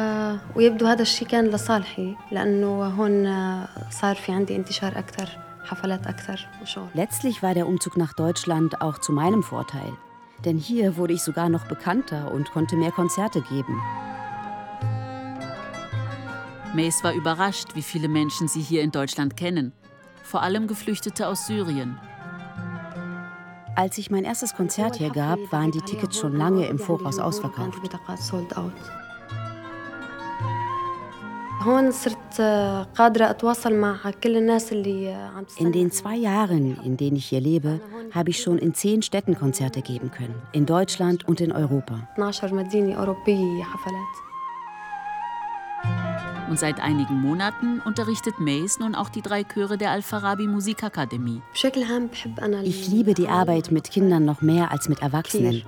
ويبدو 0.56 0.86
هذا 0.86 1.02
الشيء 1.02 1.28
كان 1.28 1.44
لصالحي 1.44 2.16
لأنه 2.30 2.84
هون 2.86 3.24
صار 3.90 4.16
في 4.16 4.32
عندي 4.32 4.56
انتشار 4.56 4.98
أكثر 4.98 5.28
حفلات 5.64 6.06
أكثر 6.06 6.48
وشغل 6.62 6.88
Letztlich 6.94 7.42
war 7.42 7.54
der 7.54 7.66
Umzug 7.66 7.96
nach 7.96 8.12
Deutschland 8.12 8.80
auch 8.80 8.98
zu 8.98 9.12
meinem 9.12 9.42
Vorteil. 9.42 9.92
Denn 10.44 10.58
hier 10.58 10.96
wurde 10.96 11.12
ich 11.12 11.22
sogar 11.22 11.48
noch 11.48 11.66
bekannter 11.66 12.32
und 12.32 12.50
konnte 12.50 12.76
mehr 12.76 12.90
Konzerte 12.90 13.40
geben. 13.42 13.80
Mace 16.74 17.04
war 17.04 17.12
überrascht, 17.12 17.74
wie 17.74 17.82
viele 17.82 18.08
Menschen 18.08 18.48
sie 18.48 18.62
hier 18.62 18.82
in 18.82 18.90
Deutschland 18.90 19.36
kennen. 19.36 19.72
Vor 20.22 20.42
allem 20.42 20.66
Geflüchtete 20.66 21.28
aus 21.28 21.46
Syrien. 21.46 21.98
Als 23.77 23.99
ich 23.99 24.09
mein 24.09 24.23
erstes 24.23 24.55
Konzert 24.55 24.95
hier 24.95 25.11
gab, 25.11 25.37
waren 25.51 25.69
die 25.69 25.81
Tickets 25.81 26.17
schon 26.17 26.35
lange 26.35 26.65
im 26.65 26.79
Voraus 26.79 27.19
ausverkauft. 27.19 27.77
In 35.59 35.71
den 35.71 35.91
zwei 35.91 36.15
Jahren, 36.15 36.79
in 36.83 36.97
denen 36.97 37.17
ich 37.17 37.27
hier 37.27 37.39
lebe, 37.39 37.79
habe 38.15 38.31
ich 38.31 38.41
schon 38.41 38.57
in 38.57 38.73
zehn 38.73 39.03
Städten 39.03 39.35
Konzerte 39.35 39.83
geben 39.83 40.09
können, 40.09 40.41
in 40.53 40.65
Deutschland 40.65 41.27
und 41.27 41.39
in 41.39 41.51
Europa. 41.51 42.07
Und 46.49 46.57
seit 46.57 46.79
einigen 46.79 47.19
Monaten 47.21 47.81
unterrichtet 47.81 48.39
Mays 48.39 48.79
nun 48.79 48.95
auch 48.95 49.09
die 49.09 49.21
drei 49.21 49.43
Chöre 49.43 49.77
der 49.77 49.91
Al-Farabi 49.91 50.47
Musikakademie. 50.47 51.41
Ich 52.63 52.87
liebe 52.87 53.13
die 53.13 53.27
Arbeit 53.27 53.71
mit 53.71 53.91
Kindern 53.91 54.23
noch 54.23 54.41
mehr 54.41 54.71
als 54.71 54.87
mit 54.87 55.01
Erwachsenen. 55.01 55.63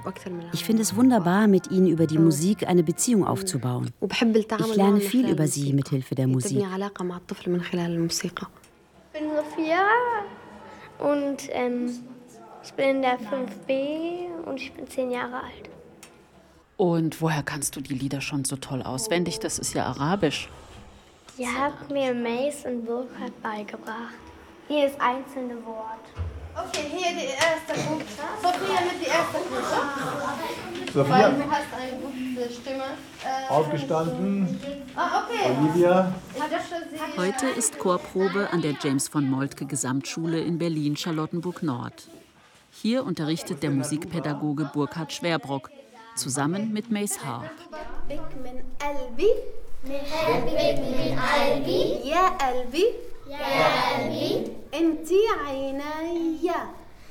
Ich 0.53 0.63
finde 0.63 0.81
es 0.81 0.95
wunderbar, 0.95 1.47
mit 1.47 1.69
ihnen 1.69 1.87
über 1.87 2.07
die 2.07 2.17
Musik 2.17 2.65
eine 2.65 2.83
Beziehung 2.83 3.27
aufzubauen. 3.27 3.91
Ich 4.01 4.75
lerne 4.75 5.01
viel 5.01 5.27
über 5.29 5.47
sie 5.47 5.73
mit 5.73 5.89
Hilfe 5.89 6.15
der 6.15 6.27
Musik. 6.27 6.57
Ich 6.57 6.63
bin 9.19 9.29
Sophia 9.35 9.81
und 10.99 11.37
ähm, 11.49 11.89
ich 12.63 12.73
bin 12.73 12.89
in 12.89 13.01
der 13.01 13.19
5b 13.19 14.45
und 14.45 14.61
ich 14.61 14.71
bin 14.73 14.87
zehn 14.87 15.11
Jahre 15.11 15.37
alt. 15.43 15.69
Und 16.77 17.21
woher 17.21 17.43
kannst 17.43 17.75
du 17.75 17.81
die 17.81 17.93
Lieder 17.93 18.21
schon 18.21 18.45
so 18.45 18.55
toll 18.55 18.81
auswendig? 18.81 19.39
Das 19.39 19.59
ist 19.59 19.73
ja 19.73 19.85
arabisch. 19.85 20.47
Die 21.39 21.47
hat 21.47 21.89
mir 21.89 22.13
Mace 22.13 22.65
und 22.65 22.85
Burkhardt 22.85 23.41
beigebracht. 23.41 24.19
Hier 24.67 24.87
ist 24.87 24.99
einzelne 24.99 25.55
Wort. 25.65 26.03
Okay, 26.53 26.85
hier 26.91 27.11
die 27.13 27.27
erste 27.27 27.87
Gruppe. 27.87 28.03
Sophia 28.41 28.81
mit 28.81 28.99
die 29.01 29.07
erste 29.07 29.37
Gruppe. 29.47 30.91
Sophia. 30.93 31.29
Du 31.29 31.49
hast 31.49 31.67
eine 31.79 32.01
gute 32.01 32.53
Stimme. 32.53 32.83
Äh, 33.23 33.49
Aufgestanden. 33.49 34.59
Ah, 34.97 35.23
okay. 35.23 35.55
Olivia. 35.57 36.13
Heute 37.15 37.47
ist 37.47 37.79
Chorprobe 37.79 38.49
an 38.51 38.61
der 38.61 38.75
James 38.81 39.07
von 39.07 39.29
Moltke 39.29 39.65
Gesamtschule 39.65 40.41
in 40.41 40.57
Berlin 40.57 40.97
Charlottenburg 40.97 41.63
Nord. 41.63 42.09
Hier 42.69 43.05
unterrichtet 43.05 43.63
der 43.63 43.69
Musikpädagoge 43.71 44.69
Burkhard 44.73 45.13
Schwerbrock 45.13 45.69
zusammen 46.17 46.73
mit 46.73 46.91
Mace 46.91 47.23
Harp. 47.23 47.49
نحبك 49.84 50.78
من 50.78 51.18
قلبي 51.18 52.08
يا 52.08 52.28
قلبي 52.28 52.86
يا 53.30 53.38
قلبي 53.98 54.52
انتي 54.74 55.20
عينيا 55.46 56.60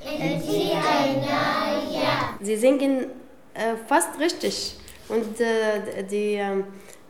انتي 0.06 0.74
عينيا 0.74 2.14
Sie 2.42 2.58
singen 2.58 3.06
äh, 3.54 3.76
fast 3.88 4.20
richtig. 4.20 4.76
Und 5.10 5.40
äh, 5.40 6.04
die 6.04 6.36
äh, 6.36 6.64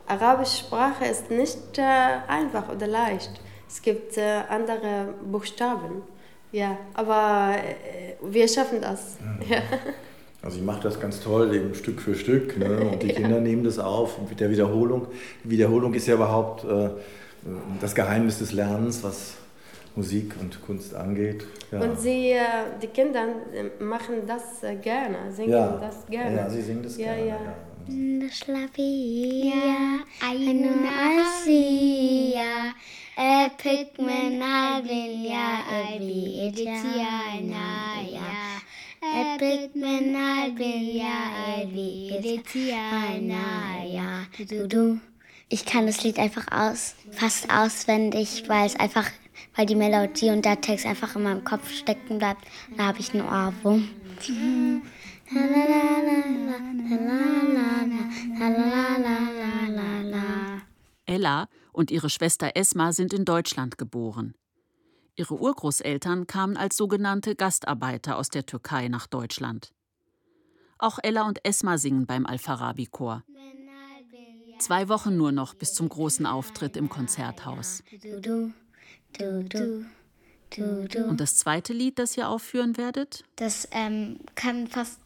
arabische 0.07 0.57
Sprache 0.57 1.05
ist 1.05 1.31
nicht 1.31 1.77
äh, 1.77 1.81
einfach 2.27 2.69
oder 2.69 2.87
leicht. 2.87 3.31
Es 3.67 3.81
gibt 3.81 4.17
äh, 4.17 4.41
andere 4.49 5.13
Buchstaben. 5.23 6.03
Ja, 6.51 6.77
aber 6.93 7.55
äh, 7.57 8.15
wir 8.21 8.47
schaffen 8.47 8.81
das. 8.81 9.17
Ja. 9.49 9.61
Also 10.42 10.58
ich 10.58 10.64
mache 10.64 10.82
das 10.82 11.00
ganz 11.00 11.20
toll, 11.20 11.54
eben 11.54 11.74
Stück 11.74 12.00
für 12.00 12.14
Stück. 12.14 12.56
Ne? 12.58 12.80
Und 12.92 13.02
die 13.02 13.08
ja. 13.08 13.14
Kinder 13.14 13.40
nehmen 13.40 13.64
das 13.64 13.78
auf 13.78 14.18
und 14.18 14.30
mit 14.30 14.38
der 14.40 14.50
Wiederholung. 14.50 15.08
Die 15.44 15.50
Wiederholung 15.50 15.94
ist 15.94 16.06
ja 16.06 16.14
überhaupt 16.14 16.64
äh, 16.64 16.90
das 17.80 17.94
Geheimnis 17.94 18.38
des 18.38 18.52
Lernens, 18.52 19.02
was 19.02 19.34
Musik 19.96 20.34
und 20.40 20.62
Kunst 20.62 20.94
angeht. 20.94 21.44
Ja. 21.72 21.80
Und 21.80 21.98
sie, 21.98 22.30
äh, 22.30 22.44
die 22.80 22.86
Kinder 22.86 23.24
äh, 23.52 23.82
machen 23.82 24.26
das 24.26 24.62
äh, 24.62 24.76
gerne, 24.76 25.32
singen 25.32 25.50
ja. 25.50 25.76
das 25.76 26.06
gerne. 26.06 26.36
Ja, 26.36 26.48
sie 26.50 26.62
singen 26.62 26.82
das 26.84 26.96
gerne. 26.96 27.26
Ja. 27.26 27.38
Schlafia, 28.30 30.04
einun 30.20 30.84
asia, 31.16 32.74
epik 33.16 33.98
menabin 33.98 35.24
ya 35.24 35.64
abi 35.88 36.48
etiana 36.48 38.02
ya. 38.12 38.67
Epitmen 39.14 40.14
Albia 40.14 41.60
Elvitiana 41.60 43.38
du 44.38 44.68
du. 44.68 45.00
Ich 45.48 45.64
kann 45.64 45.86
das 45.86 46.02
Lied 46.04 46.18
einfach 46.18 46.46
aus, 46.50 46.94
fast 47.10 47.50
auswendig, 47.50 48.44
weil 48.48 48.66
es 48.66 48.76
einfach, 48.76 49.06
weil 49.56 49.66
die 49.66 49.74
Melodie 49.74 50.30
und 50.30 50.44
der 50.44 50.60
Text 50.60 50.84
einfach 50.84 51.16
in 51.16 51.22
meinem 51.22 51.44
Kopf 51.44 51.72
stecken 51.72 52.18
bleibt. 52.18 52.42
Da 52.76 52.86
habe 52.86 53.00
ich 53.00 53.14
einen 53.14 53.22
Ohrwurm. 53.22 53.88
Ella 61.06 61.48
und 61.72 61.90
ihre 61.90 62.10
Schwester 62.10 62.50
Esma 62.54 62.92
sind 62.92 63.12
in 63.14 63.24
Deutschland 63.24 63.78
geboren. 63.78 64.34
Ihre 65.18 65.34
Urgroßeltern 65.34 66.28
kamen 66.28 66.56
als 66.56 66.76
sogenannte 66.76 67.34
Gastarbeiter 67.34 68.16
aus 68.16 68.28
der 68.28 68.46
Türkei 68.46 68.86
nach 68.86 69.08
Deutschland. 69.08 69.72
Auch 70.78 71.00
Ella 71.02 71.26
und 71.26 71.44
Esma 71.44 71.76
singen 71.76 72.06
beim 72.06 72.24
Al-Farabi-Chor. 72.24 73.24
Zwei 74.60 74.88
Wochen 74.88 75.16
nur 75.16 75.32
noch 75.32 75.54
bis 75.54 75.74
zum 75.74 75.88
großen 75.88 76.24
Auftritt 76.24 76.76
im 76.76 76.88
Konzerthaus. 76.88 77.82
Und 79.18 81.16
das 81.16 81.36
zweite 81.36 81.72
Lied, 81.72 81.98
das 81.98 82.16
ihr 82.16 82.28
aufführen 82.28 82.76
werdet? 82.76 83.24
Das 83.34 83.66
ähm, 83.72 84.20
kann 84.36 84.68
fast 84.68 85.00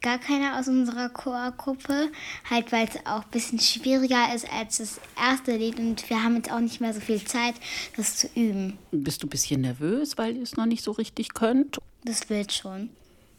gar 0.00 0.18
keiner 0.18 0.58
aus 0.58 0.68
unserer 0.68 1.08
Chorgruppe, 1.08 2.10
halt 2.48 2.72
weil 2.72 2.88
es 2.88 2.96
auch 3.06 3.24
ein 3.24 3.30
bisschen 3.30 3.58
schwieriger 3.60 4.34
ist 4.34 4.46
als 4.52 4.78
das 4.78 5.00
erste 5.16 5.56
Lied 5.56 5.78
und 5.78 6.08
wir 6.08 6.22
haben 6.22 6.36
jetzt 6.36 6.50
auch 6.50 6.60
nicht 6.60 6.80
mehr 6.80 6.94
so 6.94 7.00
viel 7.00 7.22
Zeit, 7.24 7.54
das 7.96 8.16
zu 8.16 8.28
üben. 8.34 8.78
Bist 8.90 9.22
du 9.22 9.26
ein 9.26 9.30
bisschen 9.30 9.60
nervös, 9.60 10.18
weil 10.18 10.36
ihr 10.36 10.42
es 10.42 10.56
noch 10.56 10.66
nicht 10.66 10.82
so 10.82 10.92
richtig 10.92 11.34
könnt? 11.34 11.78
Das 12.04 12.30
wird 12.30 12.52
schon. 12.52 12.90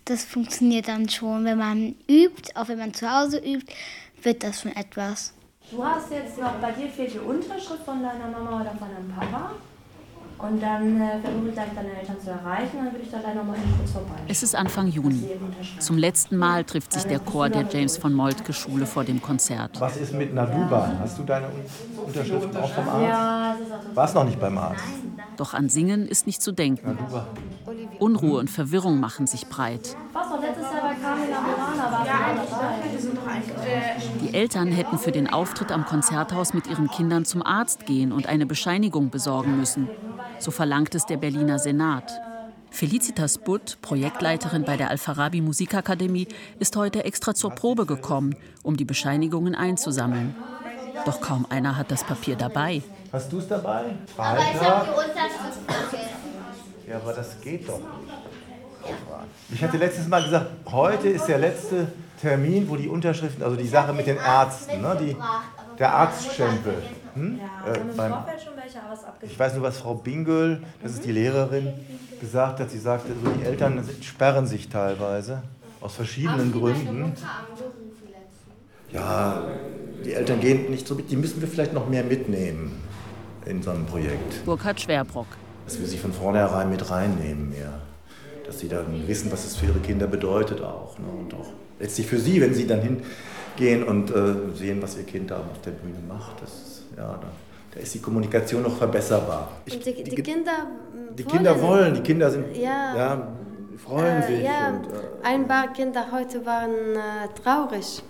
Das 0.06 0.24
funktioniert 0.24 0.88
dann 0.88 1.08
schon. 1.08 1.46
Wenn 1.46 1.58
man 1.58 1.96
übt, 2.08 2.56
auch 2.56 2.68
wenn 2.68 2.80
man 2.80 2.94
zu 2.94 3.10
Hause 3.10 3.38
übt, 3.38 3.72
wird 4.24 4.44
das 4.44 4.62
schon 4.62 4.76
etwas. 4.76 5.34
Du 5.72 5.84
hast 5.84 6.12
jetzt 6.12 6.40
noch, 6.40 6.54
bei 6.54 6.72
dir 6.72 6.90
fehlt 6.90 7.14
die 7.14 7.20
Unterschrift 7.20 7.84
von 7.86 8.02
deiner 8.02 8.28
Mama 8.28 8.62
oder 8.62 8.72
von 8.72 8.90
deinem 8.90 9.12
Papa. 9.16 9.52
Und 10.40 10.64
dann 10.64 11.02
äh, 11.02 11.20
versuche 11.20 11.50
ich 11.50 11.56
deine 11.56 12.00
Eltern 12.00 12.16
zu 12.24 12.30
erreichen, 12.30 12.78
dann 12.78 12.92
würde 12.94 13.04
ich 13.04 13.12
da 13.12 13.20
gleich 13.20 13.36
nochmal 13.36 13.58
kurz 13.78 13.92
vorbei. 13.92 14.16
Es 14.30 14.42
ist 14.42 14.56
Anfang 14.56 14.88
Juni. 14.88 15.30
Zum 15.80 15.98
letzten 15.98 16.38
Mal 16.38 16.64
trifft 16.64 16.94
sich 16.94 17.04
der 17.04 17.20
Chor 17.20 17.50
der 17.50 17.66
James 17.70 17.98
von 17.98 18.14
Moltke 18.14 18.54
Schule 18.54 18.86
vor 18.86 19.04
dem 19.04 19.22
Konzert. 19.22 19.82
Was 19.82 19.98
ist 19.98 20.14
mit 20.14 20.34
Naduban? 20.34 20.98
Hast 21.00 21.18
du 21.18 21.24
deine 21.24 21.48
Un- 21.48 22.06
Unterschrift 22.06 22.56
auch 22.56 22.70
vom 22.70 22.88
Arzt? 22.88 23.02
Ja, 23.04 23.56
es 23.62 23.68
so. 23.68 23.96
Warst 23.96 24.16
noch 24.16 24.24
nicht 24.24 24.40
beim 24.40 24.58
Arzt? 24.58 24.84
Doch 25.36 25.54
an 25.54 25.68
Singen 25.68 26.08
ist 26.08 26.26
nicht 26.26 26.42
zu 26.42 26.54
denken. 26.54 26.98
Unruhe 28.00 28.40
und 28.40 28.50
Verwirrung 28.50 29.00
machen 29.02 29.28
sich 29.28 29.48
breit. 29.48 29.98
Eigentlich... 33.28 34.22
Die 34.22 34.34
Eltern 34.34 34.72
hätten 34.72 34.98
für 34.98 35.12
den 35.12 35.30
Auftritt 35.30 35.72
am 35.74 35.86
Konzerthaus 35.86 36.54
mit 36.54 36.68
ihren 36.68 36.90
Kindern 36.90 37.26
zum 37.26 37.46
Arzt 37.46 37.86
gehen 37.86 38.14
und 38.14 38.28
eine 38.28 38.46
Bescheinigung 38.46 39.10
besorgen 39.10 39.58
müssen. 39.58 39.90
So 40.40 40.52
verlangt 40.52 40.96
es 40.96 41.06
der 41.06 41.18
Berliner 41.18 41.60
Senat. 41.60 42.12
Felicitas 42.72 43.38
Butt, 43.38 43.78
Projektleiterin 43.82 44.64
bei 44.64 44.78
der 44.78 44.90
Al-Farabi 44.90 45.42
Musikakademie, 45.42 46.28
ist 46.60 46.76
heute 46.76 47.04
extra 47.04 47.34
zur 47.34 47.52
Probe 47.52 47.86
gekommen, 47.86 48.36
um 48.64 48.78
die 48.78 48.86
Bescheinigungen 48.86 49.56
einzusammeln. 49.56 50.36
Doch 51.06 51.20
kaum 51.20 51.46
einer 51.50 51.76
hat 51.76 51.92
das 51.92 52.04
Papier 52.04 52.36
dabei. 52.36 52.82
Hast 53.12 53.32
du 53.32 53.40
es 53.40 53.48
dabei? 53.48 53.86
Aber 54.18 54.38
ich 54.40 54.62
habe 54.62 54.86
die? 54.86 54.92
Unterschrift 54.92 55.60
vergessen. 55.68 56.10
Ja, 56.88 56.96
aber 56.98 57.14
das 57.14 57.42
geht 57.42 57.68
doch. 57.68 57.82
Ich 59.52 59.64
hatte 59.64 59.78
letztes 59.78 60.08
Mal 60.08 60.24
gesagt, 60.24 60.48
heute 60.72 61.10
ist 61.10 61.28
der 61.28 61.40
letzte 61.40 61.92
Termin, 62.22 62.70
wo 62.70 62.76
die 62.76 62.88
Unterschriften, 62.88 63.44
also 63.44 63.56
die 63.56 63.68
Sache 63.68 63.94
mit 63.94 64.08
den 64.08 64.18
Ärzten, 64.18 64.82
ne, 64.82 64.98
die, 65.00 65.16
der 65.78 65.94
Arztstempel. 65.94 66.82
Hm? 67.16 67.40
Ja, 67.40 67.72
Äh, 67.72 67.76
wir 67.76 67.82
haben 67.82 67.90
im 67.90 67.98
beim, 67.98 68.14
Ist 68.94 69.06
abgeschlossen. 69.06 69.32
ich 69.32 69.40
weiß 69.40 69.54
nur, 69.56 69.64
was 69.64 69.78
Frau 69.78 69.94
Bingöl, 69.96 70.64
das 70.82 70.94
ist 70.94 71.06
die 71.06 71.12
Lehrerin, 71.12 71.74
gesagt 72.20 72.60
hat. 72.60 72.72
Sie 72.72 72.80
sagte, 72.80 73.10
so 73.24 73.32
die 73.32 73.44
Eltern 73.44 73.84
sperren 74.02 74.48
sich 74.48 74.70
teilweise 74.70 75.44
aus 75.82 75.96
verschiedenen 75.96 76.52
Gründen. 76.52 77.14
Ja, 78.92 79.44
die 80.04 80.14
Eltern 80.14 80.40
gehen 80.40 80.72
nicht 80.72 80.88
so 80.88 80.96
mit, 80.96 81.12
die 81.12 81.16
müssen 81.16 81.42
wir 81.42 81.48
vielleicht 81.48 81.74
noch 81.74 81.88
mehr 81.88 82.04
mitnehmen 82.04 82.82
in 83.46 83.62
so 83.62 83.72
einem 83.72 83.86
Projekt. 83.86 84.46
Burkhard 84.46 84.82
Schwerbrock. 84.82 85.28
Dass 85.66 85.80
wir 85.80 85.88
sie 85.88 85.98
von 85.98 86.12
vornherein 86.12 86.70
mit 86.70 86.90
reinnehmen 86.90 87.50
mehr. 87.50 87.80
Dass 88.46 88.60
sie 88.60 88.68
dann 88.68 89.08
wissen, 89.08 89.32
was 89.32 89.46
es 89.46 89.56
für 89.56 89.68
ihre 89.68 89.80
Kinder 89.80 90.08
bedeutet 90.08 90.62
auch. 90.62 90.98
Ne? 90.98 91.06
Und 91.08 91.34
auch 91.36 91.48
letztlich 91.80 92.08
für 92.08 92.18
sie, 92.18 92.42
wenn 92.42 92.54
sie 92.56 92.66
dann 92.66 92.82
hingehen 92.82 93.84
und 93.84 94.10
äh, 94.10 94.56
sehen, 94.56 94.82
was 94.82 94.98
ihr 94.98 95.04
Kind 95.04 95.30
da 95.30 95.38
auf 95.38 95.62
der 95.64 95.72
Bühne 95.72 96.00
macht. 96.08 96.42
Das 96.42 96.82
ja, 96.98 97.20
da, 97.22 97.28
da 97.74 97.80
ist 97.80 97.94
die 97.94 98.00
Kommunikation 98.02 98.64
noch 98.64 98.76
verbesserbar. 98.78 99.52
Ich, 99.66 99.80
die, 99.80 99.94
die, 99.94 100.04
die, 100.04 100.24
Kinder 100.24 100.68
die 101.18 101.24
Kinder 101.24 101.62
wollen, 101.62 101.94
die 101.96 102.02
Kinder 102.02 102.30
sind, 102.32 102.56
Ja. 102.56 102.96
ja, 102.98 103.28
freuen 103.78 104.22
Äh, 104.24 104.28
sich. 104.28 104.44
ja, 104.44 104.70
Und, 104.70 104.88
äh, 104.88 104.98
ein 105.24 105.48
paar 105.48 105.72
Kinder 105.74 106.08
heute 106.12 106.46
waren 106.46 106.72
äh, 106.72 107.42
traurig, 107.44 108.02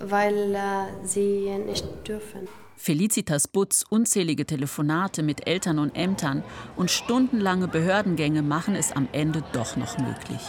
weil 0.00 0.54
äh, 0.54 0.58
sie 1.06 1.50
nicht 1.66 1.86
dürfen. 2.08 2.48
Felicitas 2.76 3.46
Butz 3.48 3.84
unzählige 3.88 4.44
Telefonate 4.46 5.22
mit 5.22 5.46
Eltern 5.46 5.78
und 5.78 5.96
Ämtern 5.96 6.42
und 6.76 6.90
stundenlange 6.90 7.68
Behördengänge 7.68 8.42
machen 8.42 8.74
es 8.74 8.92
am 8.92 9.08
Ende 9.12 9.42
doch 9.52 9.76
noch 9.76 9.96
möglich. 9.98 10.40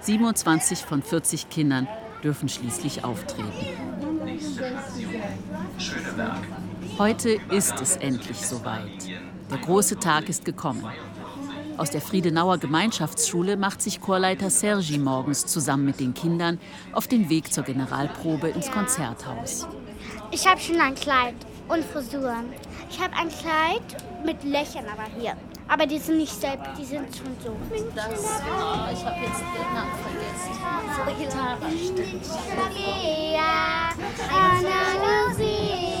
27 0.00 0.80
von 0.80 1.02
40 1.02 1.48
Kindern 1.50 1.86
dürfen 2.24 2.48
schließlich 2.48 3.04
auftreten. 3.04 3.48
Heute 6.98 7.38
ist 7.50 7.80
es 7.80 7.96
endlich 7.96 8.46
soweit. 8.46 9.08
Der 9.50 9.58
große 9.58 9.98
Tag 9.98 10.28
ist 10.28 10.44
gekommen. 10.44 10.84
Aus 11.78 11.90
der 11.90 12.00
Friedenauer 12.00 12.58
Gemeinschaftsschule 12.58 13.56
macht 13.56 13.80
sich 13.82 14.00
Chorleiter 14.00 14.50
Sergi 14.50 14.98
morgens 14.98 15.46
zusammen 15.46 15.86
mit 15.86 16.00
den 16.00 16.14
Kindern 16.14 16.60
auf 16.92 17.08
den 17.08 17.28
Weg 17.30 17.52
zur 17.52 17.64
Generalprobe 17.64 18.48
ins 18.48 18.70
Konzerthaus. 18.70 19.66
Ich 20.30 20.46
habe 20.46 20.60
schon 20.60 20.80
ein 20.80 20.94
Kleid 20.94 21.34
und 21.68 21.84
Frisuren. 21.84 22.52
Ich 22.90 23.00
habe 23.00 23.14
ein 23.16 23.28
Kleid 23.28 24.02
mit 24.24 24.44
Löchern 24.44 24.84
aber 24.92 25.08
hier. 25.18 25.36
Aber 25.68 25.86
die 25.86 25.98
sind 25.98 26.18
nicht 26.18 26.38
selbst, 26.38 26.70
die 26.78 26.84
sind 26.84 27.06
schon 27.16 27.34
so. 27.42 27.56
Das, 27.94 28.20
oh, 28.20 28.92
ich 28.92 29.04
habe 29.04 29.20
jetzt 29.22 29.40
den 29.40 29.68
Namen 29.72 29.92
vergessen. 30.02 30.52
So 30.94 31.02
Gitarre 31.18 31.70
stimmt. 31.78 32.26
Ana 34.30 35.28
Lucia, 35.30 35.91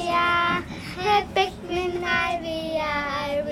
Happy 0.96 1.52
min 1.68 2.04
Alvia, 2.04 3.42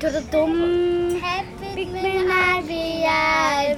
Tudum. 0.00 1.20
Happy 1.20 1.84
min 1.86 2.30
Alvia, 2.30 3.76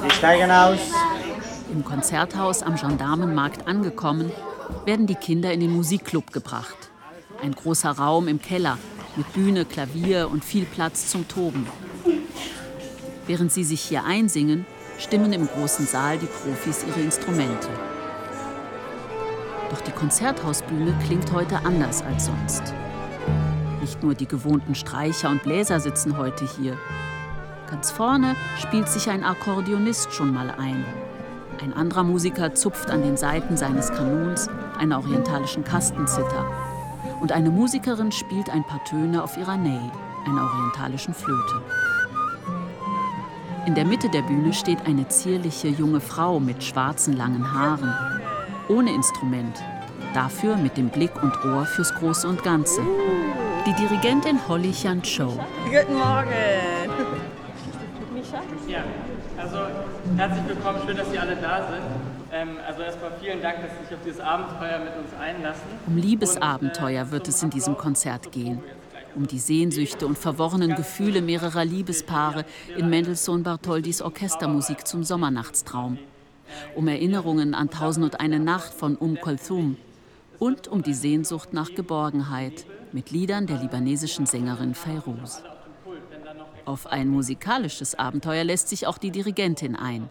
Wir 0.00 0.10
steigen 0.10 0.50
aus. 0.50 0.78
Im 1.72 1.84
Konzerthaus 1.84 2.62
am 2.62 2.76
Gendarmenmarkt 2.76 3.66
angekommen, 3.66 4.30
werden 4.84 5.06
die 5.06 5.14
Kinder 5.14 5.52
in 5.52 5.60
den 5.60 5.72
Musikclub 5.72 6.32
gebracht. 6.32 6.90
Ein 7.42 7.52
großer 7.54 7.90
Raum 7.90 8.28
im 8.28 8.40
Keller 8.40 8.78
mit 9.16 9.32
Bühne, 9.32 9.64
Klavier 9.64 10.28
und 10.30 10.44
viel 10.44 10.64
Platz 10.64 11.08
zum 11.08 11.28
Toben. 11.28 11.66
Während 13.26 13.52
sie 13.52 13.64
sich 13.64 13.80
hier 13.80 14.04
einsingen, 14.04 14.66
stimmen 14.98 15.32
im 15.32 15.46
großen 15.46 15.86
Saal 15.86 16.18
die 16.18 16.26
Profis 16.26 16.84
ihre 16.88 17.00
Instrumente. 17.00 17.68
Doch 19.70 19.80
die 19.80 19.92
Konzerthausbühne 19.92 20.94
klingt 21.06 21.32
heute 21.32 21.64
anders 21.64 22.02
als 22.02 22.26
sonst. 22.26 22.74
Nicht 23.80 24.02
nur 24.02 24.14
die 24.14 24.28
gewohnten 24.28 24.74
Streicher 24.74 25.30
und 25.30 25.42
Bläser 25.42 25.80
sitzen 25.80 26.16
heute 26.16 26.46
hier. 26.58 26.76
Ganz 27.68 27.90
vorne 27.90 28.36
spielt 28.58 28.88
sich 28.88 29.08
ein 29.08 29.24
Akkordeonist 29.24 30.12
schon 30.12 30.32
mal 30.32 30.50
ein. 30.50 30.84
Ein 31.62 31.72
anderer 31.72 32.02
Musiker 32.02 32.54
zupft 32.54 32.90
an 32.90 33.02
den 33.02 33.16
Saiten 33.16 33.56
seines 33.56 33.90
Kanons, 33.90 34.48
einer 34.78 34.98
orientalischen 34.98 35.64
Kastenzither. 35.64 36.71
Und 37.22 37.30
eine 37.30 37.50
Musikerin 37.50 38.10
spielt 38.10 38.50
ein 38.50 38.64
paar 38.64 38.82
Töne 38.82 39.22
auf 39.22 39.36
ihrer 39.36 39.56
Ney, 39.56 39.78
einer 40.26 40.42
orientalischen 40.42 41.14
Flöte. 41.14 41.62
In 43.64 43.76
der 43.76 43.84
Mitte 43.84 44.08
der 44.08 44.22
Bühne 44.22 44.52
steht 44.52 44.84
eine 44.86 45.06
zierliche 45.06 45.68
junge 45.68 46.00
Frau 46.00 46.40
mit 46.40 46.64
schwarzen 46.64 47.16
langen 47.16 47.52
Haaren, 47.52 47.94
ohne 48.68 48.92
Instrument, 48.92 49.62
dafür 50.14 50.56
mit 50.56 50.76
dem 50.76 50.88
Blick 50.88 51.12
und 51.22 51.32
Ohr 51.44 51.64
fürs 51.64 51.94
Große 51.94 52.26
und 52.26 52.42
Ganze. 52.42 52.80
Die 53.66 53.74
Dirigentin 53.74 54.40
Holly 54.48 54.72
Chan 54.72 55.00
Cho. 55.02 55.28
Guten 55.66 55.94
Morgen. 55.94 56.28
Ja, 58.66 58.80
also 59.40 59.58
herzlich 60.16 60.48
willkommen, 60.48 60.78
schön, 60.84 60.96
dass 60.96 61.08
Sie 61.08 61.18
alle 61.20 61.36
da 61.36 61.68
sind. 61.70 62.11
Ähm, 62.32 62.56
also 62.66 62.82
erstmal 62.82 63.12
vielen 63.20 63.42
Dank, 63.42 63.60
dass 63.60 63.70
Sie 63.78 63.84
sich 63.84 63.94
auf 63.94 64.02
dieses 64.04 64.20
Abenteuer 64.20 64.78
mit 64.78 64.96
uns 64.96 65.12
einlassen. 65.20 65.62
Um 65.86 65.98
Liebesabenteuer 65.98 67.10
wird 67.10 67.28
es 67.28 67.42
in 67.42 67.50
diesem 67.50 67.76
Konzert 67.76 68.32
gehen. 68.32 68.62
Um 69.14 69.26
die 69.26 69.38
Sehnsüchte 69.38 70.06
und 70.06 70.16
verworrenen 70.16 70.74
Gefühle 70.74 71.20
mehrerer 71.20 71.66
Liebespaare 71.66 72.46
in 72.74 72.88
Mendelssohn 72.88 73.42
Bartholdis 73.42 74.00
Orchestermusik 74.00 74.86
zum 74.86 75.04
Sommernachtstraum. 75.04 75.98
Um 76.74 76.88
Erinnerungen 76.88 77.54
an 77.54 77.68
Tausend 77.68 78.06
und 78.06 78.20
eine 78.20 78.40
Nacht 78.40 78.72
von 78.72 78.96
Um 78.96 79.20
Kulthum. 79.20 79.76
Und 80.38 80.68
um 80.68 80.82
die 80.82 80.94
Sehnsucht 80.94 81.52
nach 81.52 81.74
Geborgenheit 81.74 82.64
mit 82.92 83.10
Liedern 83.10 83.46
der 83.46 83.58
libanesischen 83.58 84.24
Sängerin 84.24 84.74
Fayrouz. 84.74 85.42
Auf 86.64 86.86
ein 86.86 87.08
musikalisches 87.08 87.94
Abenteuer 87.94 88.44
lässt 88.44 88.68
sich 88.68 88.86
auch 88.86 88.96
die 88.96 89.10
Dirigentin 89.10 89.76
ein. 89.76 90.08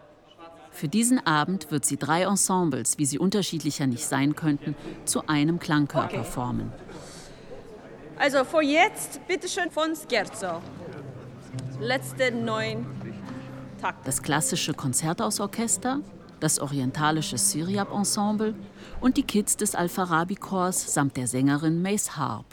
Für 0.72 0.88
diesen 0.88 1.26
Abend 1.26 1.70
wird 1.70 1.86
sie 1.86 1.98
drei 1.98 2.24
Ensembles, 2.24 2.98
wie 2.98 3.06
sie 3.06 3.20
unterschiedlicher 3.20 3.88
nicht 3.88 4.06
sein 4.06 4.36
könnten, 4.36 4.76
zu 5.06 5.28
einem 5.28 5.60
Klangkörper 5.60 6.24
formen. 6.24 6.72
Also 8.18 8.44
vor 8.44 8.62
jetzt, 8.62 9.26
bitteschön 9.28 9.70
von 9.70 9.94
Scherzo. 9.96 10.62
Letzte 11.80 12.32
neun 12.32 12.86
Takte. 13.82 14.06
Das 14.06 14.22
klassische 14.22 14.74
Konzerthausorchester, 14.74 16.00
das 16.40 16.60
orientalische 16.60 17.38
Syriab-Ensemble 17.38 18.56
und 19.00 19.18
die 19.18 19.24
Kids 19.24 19.58
des 19.58 19.76
Al-Farabi-Chors 19.76 20.94
samt 20.94 21.18
der 21.18 21.28
Sängerin 21.28 21.82
Mace 21.82 22.16
Harp. 22.16 22.46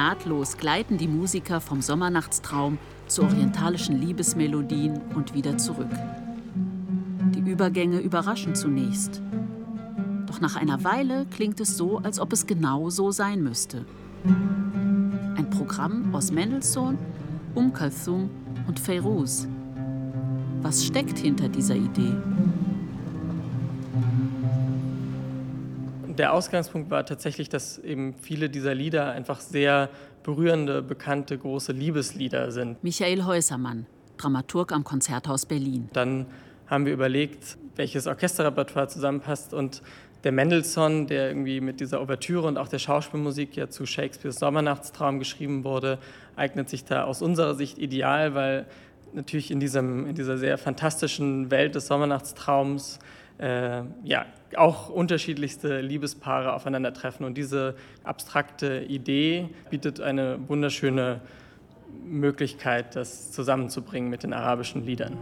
Nahtlos 0.00 0.56
gleiten 0.56 0.96
die 0.96 1.08
Musiker 1.08 1.60
vom 1.60 1.82
Sommernachtstraum 1.82 2.78
zu 3.06 3.22
orientalischen 3.22 4.00
Liebesmelodien 4.00 4.98
und 5.14 5.34
wieder 5.34 5.58
zurück. 5.58 5.90
Die 7.34 7.40
Übergänge 7.40 8.00
überraschen 8.00 8.54
zunächst. 8.54 9.20
Doch 10.24 10.40
nach 10.40 10.56
einer 10.56 10.84
Weile 10.84 11.26
klingt 11.26 11.60
es 11.60 11.76
so, 11.76 11.98
als 11.98 12.18
ob 12.18 12.32
es 12.32 12.46
genau 12.46 12.88
so 12.88 13.10
sein 13.10 13.42
müsste. 13.42 13.84
Ein 14.24 15.50
Programm 15.50 16.14
aus 16.14 16.32
Mendelssohn, 16.32 16.96
Um 17.54 17.74
Kulthum 17.74 18.30
und 18.66 18.80
Feyrouz. 18.80 19.48
Was 20.62 20.82
steckt 20.82 21.18
hinter 21.18 21.50
dieser 21.50 21.76
Idee? 21.76 22.16
Der 26.20 26.34
Ausgangspunkt 26.34 26.90
war 26.90 27.06
tatsächlich, 27.06 27.48
dass 27.48 27.78
eben 27.78 28.12
viele 28.12 28.50
dieser 28.50 28.74
Lieder 28.74 29.10
einfach 29.10 29.40
sehr 29.40 29.88
berührende, 30.22 30.82
bekannte, 30.82 31.38
große 31.38 31.72
Liebeslieder 31.72 32.52
sind. 32.52 32.84
Michael 32.84 33.24
Häusermann, 33.24 33.86
Dramaturg 34.18 34.70
am 34.72 34.84
Konzerthaus 34.84 35.46
Berlin. 35.46 35.88
Dann 35.94 36.26
haben 36.66 36.84
wir 36.84 36.92
überlegt, 36.92 37.56
welches 37.76 38.06
Orchesterrepertoire 38.06 38.88
zusammenpasst 38.88 39.54
und 39.54 39.80
der 40.22 40.32
Mendelssohn, 40.32 41.06
der 41.06 41.28
irgendwie 41.28 41.62
mit 41.62 41.80
dieser 41.80 42.02
Ouvertüre 42.02 42.46
und 42.46 42.58
auch 42.58 42.68
der 42.68 42.80
Schauspielmusik 42.80 43.56
ja 43.56 43.70
zu 43.70 43.86
Shakespeares 43.86 44.38
Sommernachtstraum 44.40 45.20
geschrieben 45.20 45.64
wurde, 45.64 45.98
eignet 46.36 46.68
sich 46.68 46.84
da 46.84 47.04
aus 47.04 47.22
unserer 47.22 47.54
Sicht 47.54 47.78
ideal, 47.78 48.34
weil 48.34 48.66
natürlich 49.14 49.50
in, 49.50 49.58
diesem, 49.58 50.06
in 50.06 50.14
dieser 50.16 50.36
sehr 50.36 50.58
fantastischen 50.58 51.50
Welt 51.50 51.76
des 51.76 51.86
Sommernachtstraums 51.86 52.98
äh, 53.40 53.82
ja, 54.04 54.26
auch 54.56 54.90
unterschiedlichste 54.90 55.80
Liebespaare 55.80 56.52
aufeinandertreffen. 56.52 57.24
Und 57.24 57.36
diese 57.36 57.74
abstrakte 58.04 58.84
Idee 58.86 59.48
bietet 59.70 60.00
eine 60.00 60.38
wunderschöne 60.48 61.20
Möglichkeit, 62.04 62.96
das 62.96 63.32
zusammenzubringen 63.32 64.10
mit 64.10 64.22
den 64.22 64.32
arabischen 64.32 64.84
Liedern. 64.84 65.16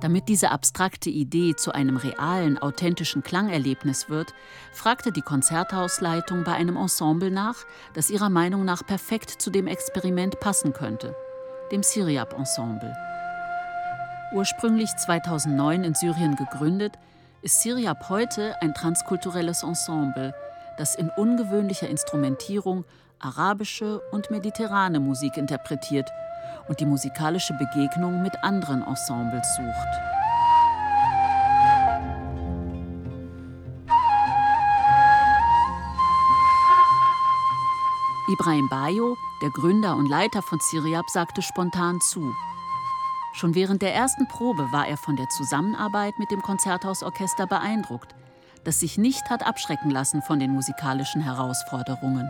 Damit 0.00 0.28
diese 0.28 0.50
abstrakte 0.50 1.10
Idee 1.10 1.54
zu 1.54 1.72
einem 1.72 1.96
realen, 1.96 2.58
authentischen 2.58 3.22
Klangerlebnis 3.22 4.10
wird, 4.10 4.34
fragte 4.72 5.12
die 5.12 5.22
Konzerthausleitung 5.22 6.42
bei 6.42 6.54
einem 6.54 6.76
Ensemble 6.76 7.30
nach, 7.30 7.54
das 7.94 8.10
ihrer 8.10 8.28
Meinung 8.28 8.64
nach 8.64 8.84
perfekt 8.84 9.30
zu 9.30 9.50
dem 9.50 9.68
Experiment 9.68 10.40
passen 10.40 10.72
könnte, 10.72 11.14
dem 11.72 11.82
Syriab-Ensemble. 11.82 12.94
Ursprünglich 14.32 14.94
2009 14.94 15.84
in 15.84 15.94
Syrien 15.94 16.36
gegründet, 16.36 16.98
ist 17.40 17.62
Syriab 17.62 18.08
heute 18.08 18.54
ein 18.60 18.74
transkulturelles 18.74 19.62
Ensemble, 19.62 20.34
das 20.76 20.94
in 20.94 21.10
ungewöhnlicher 21.10 21.88
Instrumentierung 21.88 22.84
arabische 23.18 24.00
und 24.12 24.30
mediterrane 24.30 25.00
Musik 25.00 25.36
interpretiert 25.36 26.10
und 26.68 26.80
die 26.80 26.86
musikalische 26.86 27.54
Begegnung 27.54 28.22
mit 28.22 28.44
anderen 28.44 28.82
Ensembles 28.82 29.56
sucht. 29.56 30.21
Ibrahim 38.32 38.70
Bayo, 38.70 39.18
der 39.42 39.50
Gründer 39.50 39.94
und 39.94 40.06
Leiter 40.06 40.40
von 40.40 40.58
Syriab, 40.58 41.10
sagte 41.10 41.42
spontan 41.42 42.00
zu. 42.00 42.34
Schon 43.34 43.54
während 43.54 43.82
der 43.82 43.94
ersten 43.94 44.26
Probe 44.26 44.72
war 44.72 44.88
er 44.88 44.96
von 44.96 45.16
der 45.16 45.28
Zusammenarbeit 45.28 46.18
mit 46.18 46.30
dem 46.30 46.40
Konzerthausorchester 46.40 47.46
beeindruckt, 47.46 48.14
das 48.64 48.80
sich 48.80 48.96
nicht 48.96 49.28
hat 49.28 49.46
abschrecken 49.46 49.90
lassen 49.90 50.22
von 50.22 50.38
den 50.38 50.50
musikalischen 50.50 51.20
Herausforderungen. 51.20 52.26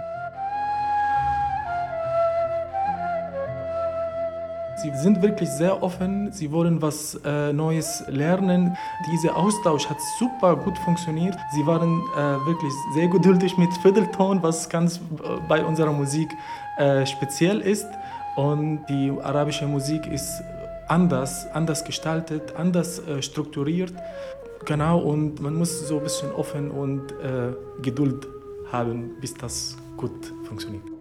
Sie 4.83 4.91
sind 4.97 5.23
wirklich 5.23 5.49
sehr 5.49 5.81
offen, 5.81 6.33
sie 6.33 6.51
wollen 6.51 6.83
was 6.83 7.15
äh, 7.25 7.53
Neues 7.53 8.03
lernen. 8.09 8.77
Dieser 9.13 9.37
Austausch 9.37 9.89
hat 9.89 9.99
super 10.19 10.57
gut 10.57 10.77
funktioniert. 10.79 11.37
Sie 11.55 11.65
waren 11.65 12.03
äh, 12.17 12.47
wirklich 12.47 12.73
sehr 12.93 13.07
geduldig 13.07 13.57
mit 13.59 13.73
Viertelton, 13.75 14.43
was 14.43 14.69
ganz 14.69 14.97
äh, 14.97 15.01
bei 15.49 15.65
unserer 15.65 15.93
Musik 15.93 16.29
äh, 16.79 17.07
speziell 17.07 17.61
ist. 17.61 17.87
Und 18.35 18.85
die 18.89 19.13
arabische 19.23 19.69
Musik 19.69 20.05
ist 20.09 20.43
anders, 20.89 21.47
anders 21.53 21.85
gestaltet, 21.85 22.55
anders 22.57 22.99
äh, 22.99 23.23
strukturiert. 23.23 23.93
Genau, 24.65 24.99
und 24.99 25.41
man 25.41 25.55
muss 25.55 25.87
so 25.87 25.99
ein 25.99 26.03
bisschen 26.03 26.33
offen 26.33 26.73
und 26.73 27.13
äh, 27.13 27.53
Geduld 27.83 28.27
haben, 28.73 29.13
bis 29.21 29.35
das 29.35 29.77
gut 29.97 30.33
funktioniert. 30.45 30.92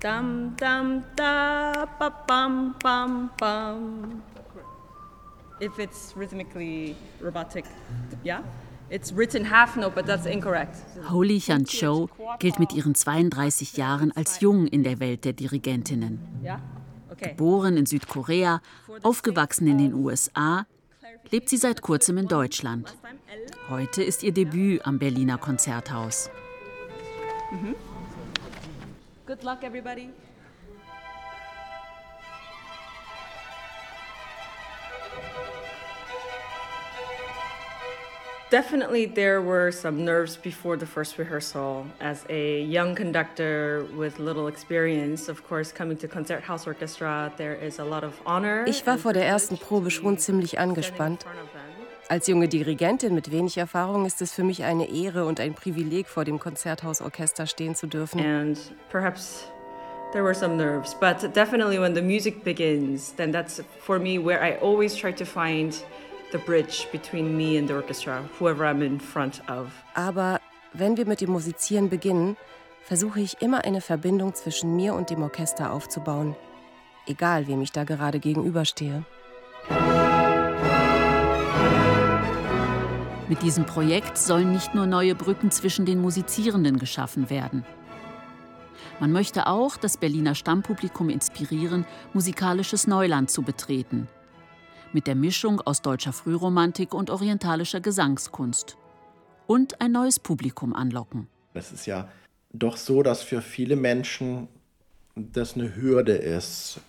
Dum 0.00 0.56
dum 0.56 1.04
da 1.14 1.86
ba 1.98 2.10
bum 2.26 2.74
bum 2.82 3.30
bum. 3.38 4.22
If 5.60 5.78
it's 5.78 6.14
rhythmically 6.16 6.96
robotic, 7.20 7.66
yeah? 8.24 8.42
It's 8.88 9.12
written 9.12 9.44
half 9.44 9.76
note, 9.76 9.94
but 9.94 10.06
that's 10.06 10.24
incorrect. 10.24 10.76
Holy 11.10 11.38
Chan 11.38 11.66
Cho 11.66 12.08
gilt 12.38 12.58
mit 12.58 12.72
ihren 12.72 12.94
32 12.94 13.76
Jahren 13.76 14.10
als 14.16 14.40
jung 14.40 14.66
in 14.66 14.82
der 14.82 15.00
Welt 15.00 15.26
der 15.26 15.34
Dirigentinnen. 15.34 16.18
Geboren 17.18 17.76
in 17.76 17.84
Südkorea, 17.84 18.62
aufgewachsen 19.02 19.66
in 19.68 19.76
den 19.76 19.92
USA, 19.94 20.66
lebt 21.30 21.50
sie 21.50 21.58
seit 21.58 21.82
kurzem 21.82 22.16
in 22.16 22.26
Deutschland. 22.26 22.96
Heute 23.68 24.02
ist 24.02 24.22
ihr 24.22 24.32
Debüt 24.32 24.86
am 24.86 24.98
Berliner 24.98 25.36
Konzerthaus. 25.36 26.30
Mhm. 27.52 27.74
Good 29.30 29.44
luck, 29.44 29.62
everybody. 29.62 30.10
Definitely, 38.50 39.06
there 39.06 39.40
were 39.40 39.70
some 39.70 40.04
nerves 40.04 40.36
before 40.36 40.76
the 40.76 40.84
first 40.84 41.16
rehearsal. 41.16 41.86
As 42.00 42.26
a 42.28 42.62
young 42.62 42.96
conductor 42.96 43.86
with 43.94 44.18
little 44.18 44.48
experience, 44.48 45.28
of 45.28 45.46
course, 45.46 45.70
coming 45.70 45.96
to 45.98 46.08
Concerthouse 46.08 46.66
Orchestra, 46.66 47.32
there 47.36 47.54
is 47.54 47.78
a 47.78 47.84
lot 47.84 48.02
of 48.02 48.20
honor. 48.26 48.64
Ich 48.66 48.84
war 48.84 48.98
vor 48.98 49.12
der 49.12 49.28
ersten 49.28 49.58
Probe 49.58 49.92
schon 49.92 50.18
ziemlich 50.18 50.58
angespannt. 50.58 51.24
Als 52.10 52.26
junge 52.26 52.48
Dirigentin 52.48 53.14
mit 53.14 53.30
wenig 53.30 53.56
Erfahrung 53.56 54.04
ist 54.04 54.20
es 54.20 54.32
für 54.32 54.42
mich 54.42 54.64
eine 54.64 54.90
Ehre 54.90 55.26
und 55.26 55.38
ein 55.38 55.54
Privileg, 55.54 56.08
vor 56.08 56.24
dem 56.24 56.40
Konzerthausorchester 56.40 57.46
stehen 57.46 57.76
zu 57.76 57.86
dürfen. 57.86 58.18
And 58.18 58.58
perhaps 58.90 59.44
there 60.10 60.24
were 60.24 60.34
some 60.34 60.56
nerves, 60.56 60.92
but 60.92 61.22
definitely 61.36 61.78
when 61.78 61.94
the 61.94 62.02
music 62.02 62.42
begins, 62.42 63.14
then 63.14 63.30
that's 63.30 63.62
for 63.78 64.00
me 64.00 64.18
where 64.18 64.42
I 64.42 64.58
always 64.60 64.96
try 64.96 65.12
to 65.12 65.24
find 65.24 65.72
the 66.32 66.38
bridge 66.38 66.88
between 66.90 67.36
me 67.36 67.56
and 67.56 67.68
the 67.68 67.74
orchestra, 67.76 68.28
whoever 68.40 68.64
I'm 68.64 68.84
in 68.84 68.98
front 68.98 69.40
of. 69.48 69.68
Aber 69.94 70.40
wenn 70.72 70.96
wir 70.96 71.06
mit 71.06 71.20
dem 71.20 71.30
Musizieren 71.30 71.90
beginnen, 71.90 72.36
versuche 72.82 73.20
ich 73.20 73.40
immer 73.40 73.64
eine 73.64 73.80
Verbindung 73.80 74.34
zwischen 74.34 74.74
mir 74.74 74.94
und 74.94 75.10
dem 75.10 75.22
Orchester 75.22 75.72
aufzubauen, 75.72 76.34
egal 77.06 77.46
wem 77.46 77.62
ich 77.62 77.70
da 77.70 77.84
gerade 77.84 78.18
gegenüberstehe. 78.18 79.04
Mit 83.30 83.42
diesem 83.42 83.64
Projekt 83.64 84.18
sollen 84.18 84.50
nicht 84.50 84.74
nur 84.74 84.86
neue 84.86 85.14
Brücken 85.14 85.52
zwischen 85.52 85.86
den 85.86 86.00
Musizierenden 86.00 86.80
geschaffen 86.80 87.30
werden. 87.30 87.64
Man 88.98 89.12
möchte 89.12 89.46
auch 89.46 89.76
das 89.76 89.98
Berliner 89.98 90.34
Stammpublikum 90.34 91.08
inspirieren, 91.08 91.86
musikalisches 92.12 92.88
Neuland 92.88 93.30
zu 93.30 93.42
betreten. 93.42 94.08
Mit 94.92 95.06
der 95.06 95.14
Mischung 95.14 95.60
aus 95.60 95.80
deutscher 95.80 96.12
Frühromantik 96.12 96.92
und 96.92 97.08
orientalischer 97.08 97.80
Gesangskunst. 97.80 98.76
Und 99.46 99.80
ein 99.80 99.92
neues 99.92 100.18
Publikum 100.18 100.74
anlocken. 100.74 101.28
Es 101.54 101.70
ist 101.70 101.86
ja 101.86 102.08
doch 102.52 102.76
so, 102.76 103.04
dass 103.04 103.22
für 103.22 103.42
viele 103.42 103.76
Menschen 103.76 104.48
das 105.14 105.54
eine 105.54 105.76
Hürde 105.76 106.14
ist, 106.14 106.80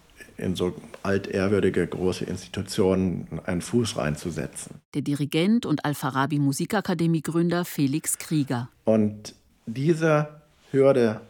in 0.41 0.55
so 0.55 0.73
altehrwürdige 1.03 1.85
große 1.87 2.25
Institutionen 2.25 3.27
einen 3.45 3.61
Fuß 3.61 3.97
reinzusetzen. 3.97 4.81
Der 4.93 5.01
Dirigent 5.01 5.65
und 5.65 5.85
Al-Farabi 5.85 6.39
Musikakademie-Gründer 6.39 7.65
Felix 7.65 8.17
Krieger. 8.17 8.69
Und 8.85 9.35
diese 9.65 10.27
Hürde 10.71 11.21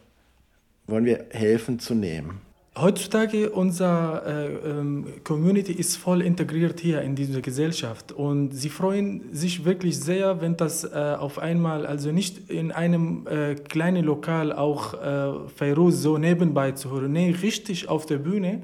wollen 0.87 1.05
wir 1.05 1.25
helfen 1.31 1.79
zu 1.79 1.93
nehmen. 1.93 2.41
Heutzutage 2.77 3.49
unsere 3.49 4.23
äh, 4.63 4.69
ähm, 4.69 5.05
Community 5.25 5.73
ist 5.73 5.97
voll 5.97 6.21
integriert 6.21 6.79
hier 6.79 7.01
in 7.01 7.15
diese 7.15 7.41
Gesellschaft 7.41 8.13
und 8.13 8.51
sie 8.51 8.69
freuen 8.69 9.33
sich 9.33 9.65
wirklich 9.65 9.99
sehr, 9.99 10.39
wenn 10.39 10.55
das 10.55 10.85
äh, 10.85 11.15
auf 11.19 11.37
einmal, 11.37 11.85
also 11.85 12.13
nicht 12.13 12.49
in 12.49 12.71
einem 12.71 13.27
äh, 13.27 13.55
kleinen 13.55 14.05
Lokal 14.05 14.53
auch 14.53 14.93
äh, 14.93 15.49
Feiruz 15.53 16.01
so 16.01 16.17
nebenbei 16.17 16.71
zu 16.71 16.91
hören, 16.91 17.11
nee, 17.11 17.35
richtig 17.41 17.89
auf 17.89 18.05
der 18.05 18.19
Bühne 18.19 18.61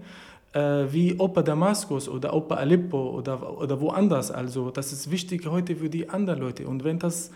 wie 0.54 1.16
Opa 1.20 1.44
Damaskus 1.44 2.10
oder 2.10 2.34
Opa 2.34 2.56
Aleppo 2.56 3.12
oder, 3.12 3.60
oder 3.60 3.80
woanders. 3.80 4.32
Also 4.32 4.72
das 4.72 4.92
ist 4.92 5.12
wichtig 5.12 5.46
heute 5.46 5.76
für 5.76 5.90
die 5.90 6.10
anderen 6.10 6.40
Leute 6.40 6.68
und 6.68 6.84
wenn 6.84 6.98
das 6.98 7.32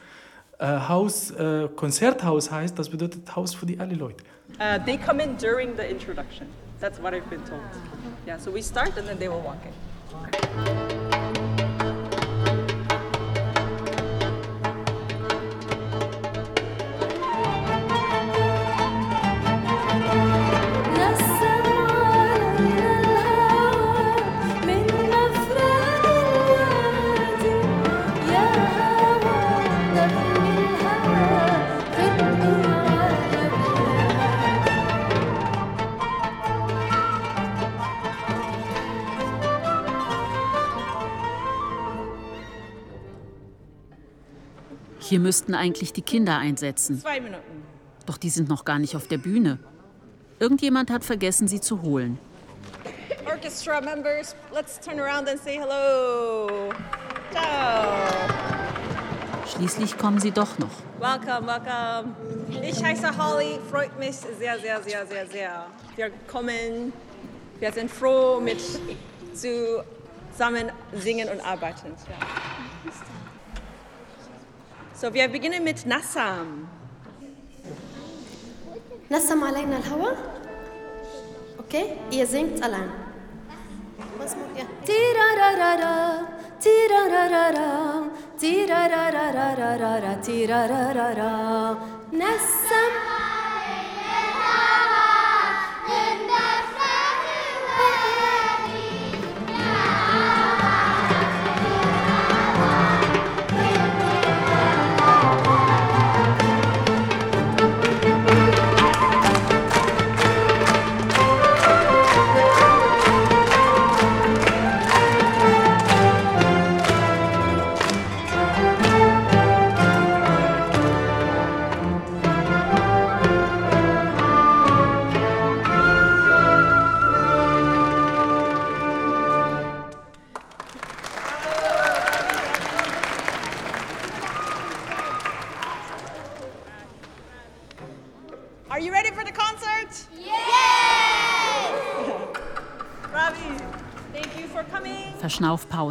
äh, 0.61 0.79
Haus, 0.87 1.31
äh, 1.31 1.67
Konzerthaus 1.75 2.51
heißt, 2.51 2.77
das 2.77 2.89
bedeutet 2.89 3.35
Haus 3.35 3.55
für 3.55 3.65
die 3.65 3.79
alle 3.79 3.95
Leute. 3.95 4.23
Uh, 4.59 4.77
they 4.85 4.95
come 4.95 5.21
in 5.21 5.35
during 5.37 5.75
the 5.75 5.83
introduction. 5.83 6.45
That's 6.79 7.01
what 7.01 7.13
I've 7.13 7.29
been 7.29 7.43
told. 7.45 7.61
Yeah, 8.27 8.37
so 8.37 8.51
we 8.51 8.61
start 8.61 8.95
and 8.97 9.07
then 9.07 9.17
they 9.17 9.27
will 9.27 9.41
walk 9.43 9.57
in. 9.65 10.80
Hier 45.11 45.19
müssten 45.19 45.53
eigentlich 45.53 45.91
die 45.91 46.03
Kinder 46.03 46.37
einsetzen. 46.37 47.01
Zwei 47.01 47.19
Minuten. 47.19 47.65
Doch 48.05 48.15
die 48.15 48.29
sind 48.29 48.47
noch 48.47 48.63
gar 48.63 48.79
nicht 48.79 48.95
auf 48.95 49.09
der 49.09 49.17
Bühne. 49.17 49.59
Irgendjemand 50.39 50.89
hat 50.89 51.03
vergessen, 51.03 51.49
sie 51.49 51.59
zu 51.59 51.81
holen. 51.81 52.17
Orchestra 53.25 53.81
members, 53.81 54.37
let's 54.53 54.79
turn 54.79 55.01
around 55.01 55.27
and 55.27 55.37
say 55.43 55.59
hello. 55.59 56.71
Ciao. 57.29 58.07
Schließlich 59.53 59.97
kommen 59.97 60.21
sie 60.21 60.31
doch 60.31 60.57
noch. 60.59 60.71
Welcome, 61.01 61.45
welcome. 61.45 62.15
Ich 62.63 62.81
heiße 62.81 63.09
Holly, 63.17 63.59
freut 63.69 63.99
mich 63.99 64.15
sehr, 64.15 64.57
sehr, 64.59 64.81
sehr, 64.81 65.05
sehr, 65.05 65.27
sehr. 65.27 65.65
Wir 65.97 66.09
kommen, 66.31 66.93
wir 67.59 67.73
sind 67.73 67.91
froh, 67.91 68.39
mit 68.39 68.61
zusammen 69.33 70.71
singen 70.93 71.27
und 71.27 71.41
arbeiten. 71.41 71.87
Ja. 72.07 72.25
So, 75.01 75.11
wir 75.11 75.27
beginnen 75.29 75.63
mit 75.63 75.83
Nassam. 75.87 76.67
Nassam 79.09 79.41
allein 79.41 79.73
al-Hawa. 79.73 80.11
Okay, 81.57 81.97
ihr 82.11 82.27
singt 82.27 82.61
allein. 82.61 82.91
Was 84.19 84.35
macht 84.35 84.55
ihr? 84.55 84.67
Tirararara, 84.85 86.27
tirararara, 86.59 88.11
tirararara, 88.37 90.21
tirararara. 90.21 91.77
Nassam. 92.11 93.11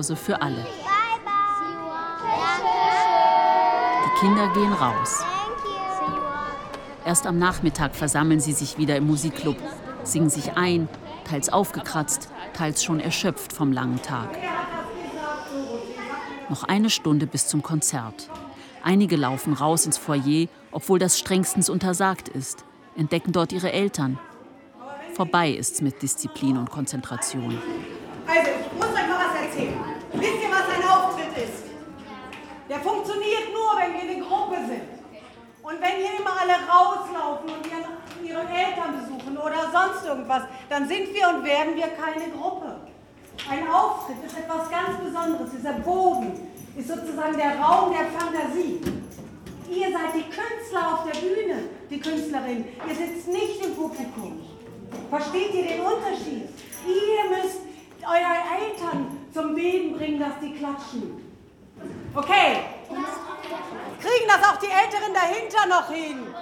Verschnaufpause 0.00 0.16
für 0.16 0.40
alle. 0.40 0.66
Die 4.04 4.20
Kinder 4.20 4.52
gehen 4.54 4.72
raus. 4.72 5.22
Erst 7.04 7.26
am 7.26 7.38
Nachmittag 7.38 7.94
versammeln 7.94 8.40
sie 8.40 8.52
sich 8.52 8.78
wieder 8.78 8.96
im 8.96 9.06
Musikclub, 9.06 9.56
singen 10.02 10.30
sich 10.30 10.56
ein, 10.56 10.88
teils 11.24 11.48
aufgekratzt, 11.50 12.28
teils 12.52 12.84
schon 12.84 13.00
erschöpft 13.00 13.52
vom 13.52 13.72
langen 13.72 14.02
Tag. 14.02 14.28
Noch 16.48 16.64
eine 16.64 16.90
Stunde 16.90 17.26
bis 17.26 17.46
zum 17.46 17.62
Konzert. 17.62 18.28
Einige 18.82 19.16
laufen 19.16 19.52
raus 19.52 19.86
ins 19.86 19.98
Foyer, 19.98 20.48
obwohl 20.72 20.98
das 20.98 21.18
strengstens 21.18 21.68
untersagt 21.68 22.28
ist 22.28 22.64
entdecken 22.96 23.32
dort 23.32 23.52
ihre 23.52 23.72
Eltern. 23.72 24.18
Vorbei 25.14 25.52
ist's 25.52 25.80
mit 25.80 26.02
Disziplin 26.02 26.58
und 26.58 26.70
Konzentration. 26.70 27.56
Also, 28.26 28.50
ich 28.50 28.78
muss 28.78 28.99
Der 32.70 32.78
funktioniert 32.78 33.50
nur, 33.52 33.74
wenn 33.82 33.94
wir 33.94 34.14
eine 34.14 34.22
Gruppe 34.22 34.56
sind. 34.64 34.94
Und 35.60 35.80
wenn 35.82 35.96
hier 35.98 36.20
immer 36.20 36.38
alle 36.38 36.54
rauslaufen 36.70 37.50
und 37.50 37.66
ihre 38.24 38.46
Eltern 38.46 38.94
besuchen 38.94 39.36
oder 39.36 39.66
sonst 39.74 40.06
irgendwas, 40.06 40.44
dann 40.68 40.86
sind 40.86 41.12
wir 41.12 41.28
und 41.30 41.44
werden 41.44 41.74
wir 41.74 41.88
keine 41.98 42.30
Gruppe. 42.30 42.76
Ein 43.50 43.68
Auftritt 43.68 44.22
ist 44.24 44.38
etwas 44.38 44.70
ganz 44.70 45.02
Besonderes. 45.02 45.50
Dieser 45.50 45.72
Boden 45.82 46.48
ist 46.76 46.86
sozusagen 46.86 47.36
der 47.36 47.58
Raum 47.58 47.90
der 47.90 48.06
Fantasie. 48.16 48.80
Ihr 49.68 49.90
seid 49.90 50.14
die 50.14 50.30
Künstler 50.30 50.94
auf 50.94 51.10
der 51.10 51.18
Bühne, 51.18 51.64
die 51.90 51.98
Künstlerin. 51.98 52.64
Ihr 52.88 52.94
sitzt 52.94 53.26
nicht 53.26 53.66
im 53.66 53.74
Publikum. 53.74 54.42
Versteht 55.10 55.54
ihr 55.54 55.66
den 55.66 55.80
Unterschied? 55.80 56.48
Ihr 56.86 57.36
müsst 57.36 57.62
eure 58.02 58.38
Eltern 58.62 59.18
zum 59.34 59.56
Beben 59.56 59.96
bringen, 59.96 60.20
dass 60.20 60.38
die 60.40 60.54
klatschen. 60.54 61.29
Okay. 62.14 62.64
Kriegen 64.00 64.28
das 64.28 64.48
auch 64.48 64.56
die 64.58 64.66
Älteren 64.66 65.14
dahinter 65.14 65.66
noch 65.66 65.88
hin? 65.90 66.34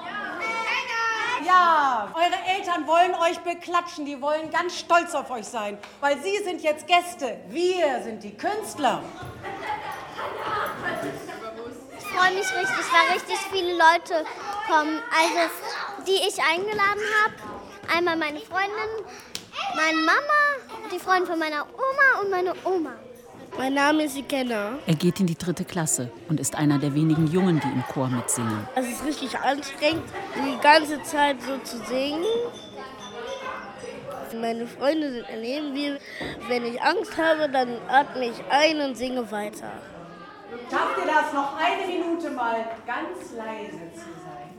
Ja, 1.44 2.08
eure 2.14 2.56
Eltern 2.56 2.86
wollen 2.86 3.14
euch 3.14 3.38
beklatschen, 3.40 4.04
die 4.04 4.20
wollen 4.20 4.50
ganz 4.50 4.78
stolz 4.78 5.14
auf 5.14 5.30
euch 5.30 5.46
sein, 5.46 5.78
weil 6.00 6.20
sie 6.20 6.38
sind 6.38 6.62
jetzt 6.62 6.86
Gäste, 6.86 7.38
wir 7.48 8.02
sind 8.02 8.22
die 8.22 8.36
Künstler 8.36 9.02
freue 12.18 12.34
mich 12.34 12.46
richtig, 12.52 12.86
weil 12.92 13.14
richtig 13.14 13.38
viele 13.50 13.72
Leute 13.72 14.26
kommen. 14.66 15.00
Also, 15.16 15.54
die 16.06 16.28
ich 16.28 16.38
eingeladen 16.42 17.02
habe. 17.22 17.34
Einmal 17.94 18.16
meine 18.16 18.40
Freundin, 18.40 19.06
meine 19.74 19.98
Mama, 19.98 20.90
die 20.92 20.98
Freundin 20.98 21.26
von 21.26 21.38
meiner 21.38 21.62
Oma 21.62 22.20
und 22.20 22.30
meine 22.30 22.54
Oma. 22.64 22.92
Mein 23.56 23.74
Name 23.74 24.04
ist 24.04 24.16
Ikenna. 24.16 24.78
Er 24.86 24.94
geht 24.94 25.20
in 25.20 25.26
die 25.26 25.34
dritte 25.36 25.64
Klasse 25.64 26.10
und 26.28 26.38
ist 26.38 26.54
einer 26.54 26.78
der 26.78 26.94
wenigen 26.94 27.26
Jungen, 27.28 27.60
die 27.60 27.68
im 27.68 27.82
Chor 27.84 28.08
mitsingen. 28.08 28.68
Es 28.74 28.88
ist 28.88 29.04
richtig 29.04 29.38
anstrengend, 29.38 30.04
die 30.36 30.60
ganze 30.60 31.02
Zeit 31.02 31.36
so 31.42 31.56
zu 31.58 31.82
singen. 31.84 32.24
Meine 34.40 34.66
Freunde 34.66 35.10
sind 35.12 35.26
neben 35.40 35.72
mir. 35.72 35.98
Wenn 36.48 36.64
ich 36.66 36.80
Angst 36.82 37.16
habe, 37.16 37.48
dann 37.48 37.76
atme 37.88 38.26
ich 38.26 38.36
ein 38.50 38.80
und 38.80 38.96
singe 38.96 39.30
weiter. 39.30 39.72
Schafft 40.70 40.98
ihr 40.98 41.06
das, 41.06 41.32
noch 41.32 41.56
eine 41.56 41.86
Minute 41.86 42.30
mal 42.30 42.64
ganz 42.86 43.32
leise 43.36 43.92
zu 43.94 44.00
sein? 44.00 44.50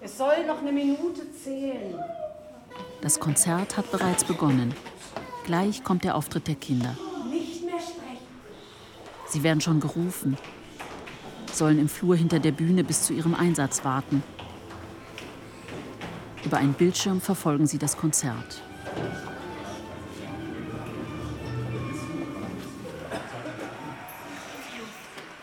Es 0.00 0.16
soll 0.18 0.46
noch 0.46 0.60
eine 0.60 0.72
Minute 0.72 1.22
zählen. 1.32 1.98
Das 3.00 3.18
Konzert 3.18 3.76
hat 3.76 3.90
bereits 3.90 4.24
begonnen. 4.24 4.74
Gleich 5.44 5.82
kommt 5.82 6.04
der 6.04 6.14
Auftritt 6.16 6.48
der 6.48 6.54
Kinder. 6.54 6.96
Sie 9.36 9.42
werden 9.42 9.60
schon 9.60 9.80
gerufen, 9.80 10.38
sollen 11.52 11.78
im 11.78 11.90
Flur 11.90 12.16
hinter 12.16 12.38
der 12.38 12.52
Bühne 12.52 12.82
bis 12.82 13.02
zu 13.02 13.12
ihrem 13.12 13.34
Einsatz 13.34 13.84
warten. 13.84 14.22
Über 16.42 16.56
einen 16.56 16.72
Bildschirm 16.72 17.20
verfolgen 17.20 17.66
sie 17.66 17.76
das 17.76 17.98
Konzert. 17.98 18.62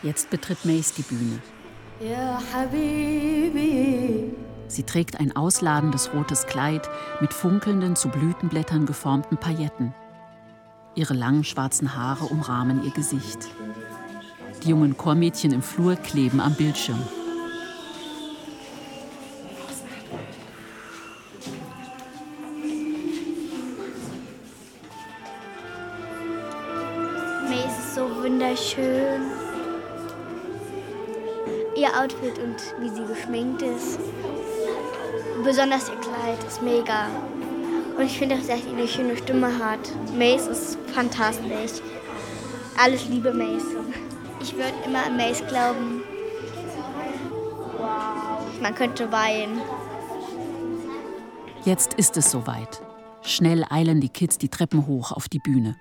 Jetzt 0.02 0.28
betritt 0.28 0.64
Mace 0.64 0.94
die 0.94 1.02
Bühne. 1.02 1.38
Sie 4.66 4.82
trägt 4.82 5.20
ein 5.20 5.36
ausladendes 5.36 6.12
rotes 6.12 6.46
Kleid 6.46 6.90
mit 7.20 7.32
funkelnden, 7.32 7.94
zu 7.94 8.08
Blütenblättern 8.08 8.86
geformten 8.86 9.38
Pailletten. 9.38 9.94
Ihre 10.96 11.14
langen 11.14 11.44
schwarzen 11.44 11.96
Haare 11.96 12.24
umrahmen 12.24 12.82
ihr 12.84 12.90
Gesicht. 12.90 13.38
Die 14.64 14.70
jungen 14.70 14.96
Chormädchen 14.96 15.52
im 15.52 15.62
Flur 15.62 15.96
kleben 15.96 16.40
am 16.40 16.54
Bildschirm. 16.54 16.98
Mace 27.48 27.78
ist 27.78 27.94
so 27.94 28.08
wunderschön 28.22 29.22
ihr 31.76 31.88
Outfit 32.00 32.38
und 32.38 32.56
wie 32.80 32.88
sie 32.88 33.04
geschminkt 33.04 33.62
ist. 33.62 33.98
Besonders 35.44 35.88
ihr 35.88 35.96
Kleid 35.96 36.42
ist 36.46 36.62
mega. 36.62 37.08
Und 37.96 38.04
ich 38.06 38.18
finde 38.18 38.36
dass 38.36 38.46
sie 38.46 38.52
eine 38.52 38.88
schöne 38.88 39.16
Stimme 39.16 39.58
hat. 39.58 39.80
Mace 40.16 40.46
ist 40.46 40.78
fantastisch. 40.94 41.82
Alles 42.82 43.06
liebe 43.08 43.32
Mace. 43.32 44.03
Ich 44.44 44.54
würde 44.56 44.74
immer 44.84 45.06
an 45.06 45.16
Mace 45.16 45.42
glauben. 45.48 46.02
Man 48.60 48.74
könnte 48.74 49.10
weinen. 49.10 49.58
Jetzt 51.64 51.94
ist 51.94 52.18
es 52.18 52.30
soweit. 52.30 52.82
Schnell 53.22 53.64
eilen 53.70 54.02
die 54.02 54.10
Kids 54.10 54.36
die 54.36 54.50
Treppen 54.50 54.86
hoch 54.86 55.12
auf 55.12 55.30
die 55.30 55.38
Bühne. 55.38 55.76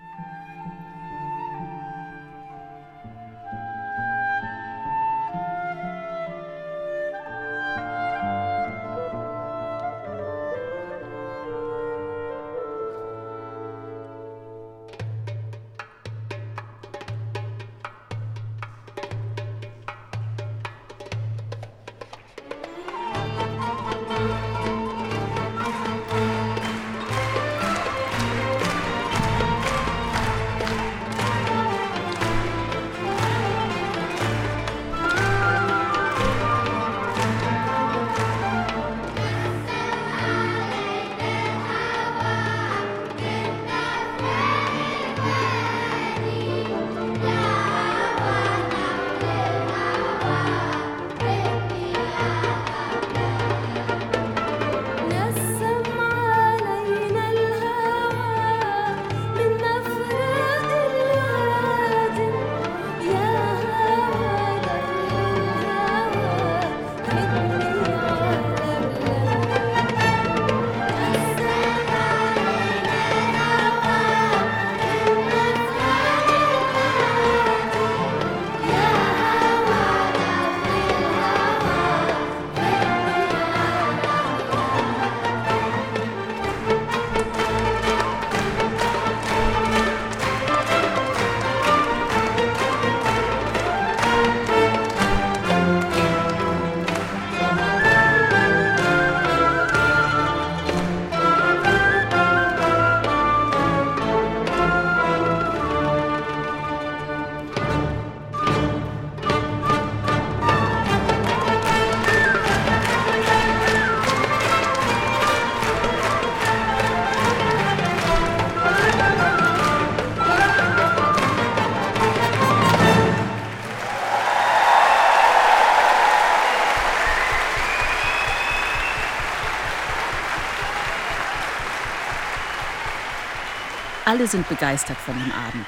Alle 134.13 134.27
sind 134.27 134.47
begeistert 134.47 134.97
von 134.97 135.15
dem 135.15 135.31
Abend. 135.31 135.65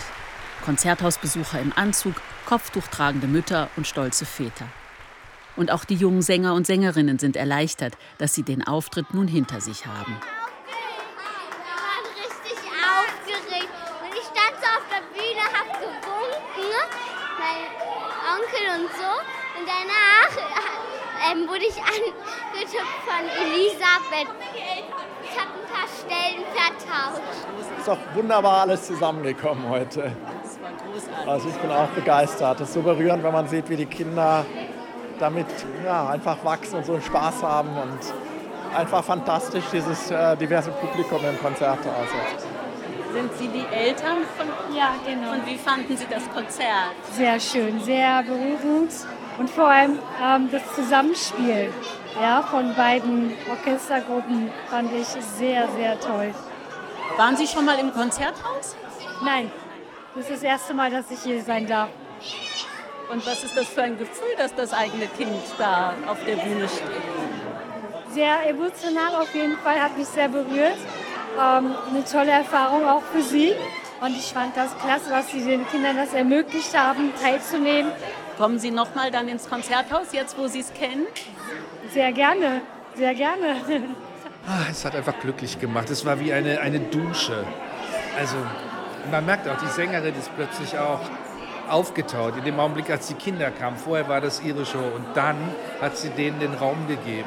Konzerthausbesucher 0.63 1.59
im 1.59 1.73
Anzug, 1.75 2.13
kopftuchtragende 2.45 3.25
Mütter 3.25 3.71
und 3.75 3.87
stolze 3.87 4.23
Väter. 4.23 4.67
Und 5.55 5.71
auch 5.71 5.83
die 5.83 5.95
jungen 5.95 6.21
Sänger 6.21 6.53
und 6.53 6.67
Sängerinnen 6.67 7.17
sind 7.17 7.37
erleichtert, 7.37 7.97
dass 8.19 8.35
sie 8.35 8.43
den 8.43 8.61
Auftritt 8.67 9.15
nun 9.15 9.27
hinter 9.27 9.61
sich 9.61 9.87
haben. 9.87 10.15
Und 18.75 18.91
so. 18.91 19.11
Und 19.57 19.65
danach 19.65 21.31
ähm, 21.31 21.47
wurde 21.47 21.65
ich 21.65 21.77
angetippt 21.77 22.77
von 23.07 23.23
Elisabeth. 23.47 25.04
Ich 25.35 25.41
habe 25.41 25.51
ein 25.51 25.67
paar 25.67 25.87
Stellen 25.99 26.45
vertauscht. 26.53 27.21
Es 27.59 27.79
ist 27.79 27.87
doch 27.87 27.97
wunderbar 28.15 28.61
alles 28.61 28.87
zusammengekommen 28.87 29.67
heute. 29.69 30.11
Das 30.43 30.61
war 30.61 30.71
großartig. 30.71 31.27
Also 31.29 31.49
ich 31.49 31.55
bin 31.55 31.71
auch 31.71 31.87
begeistert. 31.89 32.61
Es 32.61 32.69
ist 32.69 32.73
so 32.73 32.81
berührend, 32.81 33.23
wenn 33.23 33.33
man 33.33 33.47
sieht, 33.47 33.69
wie 33.69 33.75
die 33.75 33.85
Kinder 33.85 34.45
damit 35.19 35.47
ja, 35.83 36.09
einfach 36.09 36.43
wachsen 36.43 36.77
und 36.77 36.85
so 36.85 36.99
Spaß 36.99 37.43
haben 37.43 37.69
und 37.69 37.99
einfach 38.75 39.03
fantastisch 39.03 39.65
dieses 39.71 40.11
äh, 40.11 40.37
diverse 40.37 40.71
Publikum 40.71 41.19
im 41.25 41.39
Konzerthaus. 41.39 42.07
Sind 43.13 43.31
Sie 43.37 43.47
die 43.47 43.65
Eltern 43.73 44.17
von 44.37 44.75
Ja, 44.75 44.95
genau. 45.05 45.33
Und 45.33 45.45
wie 45.45 45.57
fanden 45.57 45.95
Sie 45.95 46.05
das 46.09 46.23
Konzert? 46.33 46.95
Sehr 47.13 47.39
schön, 47.39 47.81
sehr 47.81 48.23
berührend 48.23 48.91
und 49.37 49.49
vor 49.49 49.67
allem 49.67 49.99
ähm, 50.23 50.49
das 50.51 50.63
Zusammenspiel 50.75 51.71
ja, 52.21 52.41
von 52.43 52.73
beiden 52.75 53.33
Orchestergruppen 53.49 54.49
fand 54.69 54.91
ich 54.93 55.07
sehr, 55.07 55.67
sehr 55.77 55.99
toll. 55.99 56.33
Waren 57.17 57.35
Sie 57.35 57.47
schon 57.47 57.65
mal 57.65 57.77
im 57.79 57.93
Konzerthaus? 57.93 58.75
Nein, 59.23 59.51
das 60.15 60.25
ist 60.25 60.33
das 60.35 60.43
erste 60.43 60.73
Mal, 60.73 60.91
dass 60.91 61.11
ich 61.11 61.19
hier 61.19 61.41
sein 61.41 61.67
darf. 61.67 61.89
Und 63.11 63.25
was 63.25 63.43
ist 63.43 63.55
das 63.55 63.67
für 63.67 63.83
ein 63.83 63.97
Gefühl, 63.97 64.35
dass 64.37 64.55
das 64.55 64.73
eigene 64.73 65.07
Kind 65.07 65.29
da 65.57 65.93
auf 66.07 66.17
der 66.25 66.37
Bühne 66.37 66.67
steht? 66.67 66.87
Sehr 68.11 68.49
emotional 68.49 69.15
auf 69.21 69.33
jeden 69.35 69.57
Fall, 69.57 69.81
hat 69.81 69.97
mich 69.97 70.07
sehr 70.07 70.29
berührt. 70.29 70.77
Ähm, 71.37 71.75
eine 71.89 72.03
tolle 72.09 72.31
Erfahrung 72.31 72.87
auch 72.87 73.03
für 73.03 73.21
Sie. 73.21 73.53
Und 74.01 74.15
ich 74.17 74.33
fand 74.33 74.55
das 74.57 74.77
klasse, 74.77 75.11
was 75.11 75.31
Sie 75.31 75.43
den 75.43 75.67
Kindern 75.67 75.97
das 75.97 76.13
ermöglicht 76.13 76.77
haben, 76.77 77.13
teilzunehmen. 77.21 77.91
Kommen 78.37 78.59
Sie 78.59 78.71
noch 78.71 78.93
mal 78.95 79.11
dann 79.11 79.27
ins 79.27 79.49
Konzerthaus, 79.49 80.07
jetzt 80.11 80.37
wo 80.37 80.47
Sie 80.47 80.59
es 80.59 80.73
kennen? 80.73 81.05
Sehr 81.93 82.11
gerne, 82.11 82.61
sehr 82.95 83.13
gerne. 83.13 83.55
Ah, 84.47 84.65
es 84.69 84.85
hat 84.85 84.95
einfach 84.95 85.19
glücklich 85.19 85.59
gemacht. 85.59 85.89
Es 85.89 86.05
war 86.05 86.19
wie 86.19 86.31
eine, 86.31 86.59
eine 86.59 86.79
Dusche. 86.79 87.43
Also 88.19 88.35
man 89.09 89.25
merkt 89.25 89.47
auch, 89.47 89.57
die 89.57 89.67
Sängerin 89.67 90.13
ist 90.15 90.29
plötzlich 90.35 90.77
auch 90.77 90.99
aufgetaut 91.69 92.37
in 92.37 92.43
dem 92.43 92.59
Augenblick, 92.59 92.89
als 92.89 93.07
die 93.07 93.15
Kinder 93.15 93.51
kamen. 93.51 93.77
Vorher 93.77 94.07
war 94.07 94.21
das 94.21 94.41
ihre 94.41 94.65
Show 94.65 94.83
und 94.95 95.05
dann 95.15 95.37
hat 95.81 95.97
sie 95.97 96.09
denen 96.09 96.39
den 96.39 96.53
Raum 96.53 96.87
gegeben. 96.87 97.25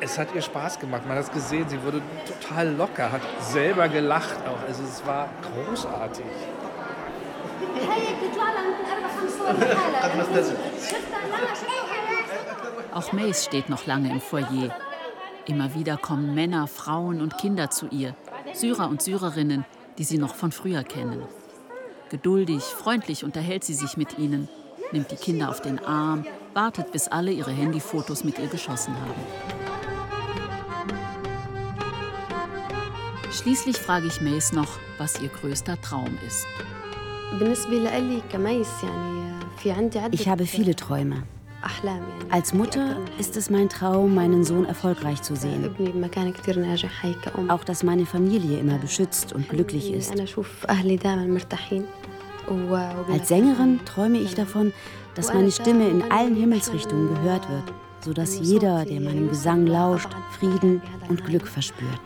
Es 0.00 0.16
hat 0.16 0.28
ihr 0.34 0.42
Spaß 0.42 0.78
gemacht, 0.78 1.02
man 1.06 1.16
hat 1.16 1.24
es 1.24 1.32
gesehen, 1.32 1.68
sie 1.68 1.82
wurde 1.82 2.00
total 2.24 2.72
locker, 2.72 3.10
hat 3.10 3.22
selber 3.40 3.88
gelacht 3.88 4.36
auch. 4.46 4.66
Also 4.66 4.84
es 4.84 5.04
war 5.04 5.28
großartig. 5.42 6.24
Auch 12.92 13.12
Mace 13.12 13.44
steht 13.44 13.68
noch 13.68 13.86
lange 13.86 14.10
im 14.10 14.20
Foyer. 14.20 14.74
Immer 15.46 15.74
wieder 15.74 15.96
kommen 15.96 16.34
Männer, 16.34 16.66
Frauen 16.66 17.20
und 17.20 17.38
Kinder 17.38 17.70
zu 17.70 17.86
ihr, 17.88 18.14
Syrer 18.52 18.88
und 18.88 19.02
Syrerinnen, 19.02 19.64
die 19.98 20.04
sie 20.04 20.18
noch 20.18 20.34
von 20.34 20.52
früher 20.52 20.82
kennen. 20.82 21.22
Geduldig, 22.10 22.62
freundlich 22.62 23.24
unterhält 23.24 23.64
sie 23.64 23.74
sich 23.74 23.96
mit 23.96 24.18
ihnen, 24.18 24.48
nimmt 24.92 25.10
die 25.10 25.16
Kinder 25.16 25.48
auf 25.48 25.60
den 25.60 25.78
Arm, 25.78 26.26
wartet, 26.54 26.92
bis 26.92 27.08
alle 27.08 27.30
ihre 27.30 27.50
Handyfotos 27.50 28.24
mit 28.24 28.38
ihr 28.38 28.48
geschossen 28.48 28.94
haben. 28.94 29.22
Schließlich 33.30 33.76
frage 33.76 34.06
ich 34.06 34.20
Mace 34.20 34.52
noch, 34.52 34.78
was 34.96 35.20
ihr 35.20 35.28
größter 35.28 35.80
Traum 35.80 36.18
ist. 36.26 36.46
Ich 40.12 40.28
habe 40.28 40.46
viele 40.46 40.74
Träume. 40.76 41.22
Als 42.30 42.54
Mutter 42.54 42.96
ist 43.18 43.36
es 43.36 43.50
mein 43.50 43.68
Traum, 43.68 44.14
meinen 44.14 44.44
Sohn 44.44 44.64
erfolgreich 44.64 45.20
zu 45.22 45.34
sehen. 45.36 45.68
Auch, 47.48 47.64
dass 47.64 47.82
meine 47.82 48.06
Familie 48.06 48.58
immer 48.58 48.78
beschützt 48.78 49.32
und 49.32 49.48
glücklich 49.48 49.92
ist. 49.92 50.12
Als 53.12 53.28
Sängerin 53.28 53.80
träume 53.84 54.18
ich 54.18 54.34
davon, 54.34 54.72
dass 55.14 55.34
meine 55.34 55.50
Stimme 55.50 55.88
in 55.88 56.10
allen 56.10 56.36
Himmelsrichtungen 56.36 57.14
gehört 57.14 57.48
wird, 57.50 57.64
sodass 58.04 58.38
jeder, 58.38 58.84
der 58.84 59.00
meinem 59.00 59.28
Gesang 59.28 59.66
lauscht, 59.66 60.08
Frieden 60.38 60.80
und 61.08 61.24
Glück 61.26 61.46
verspürt. 61.48 62.00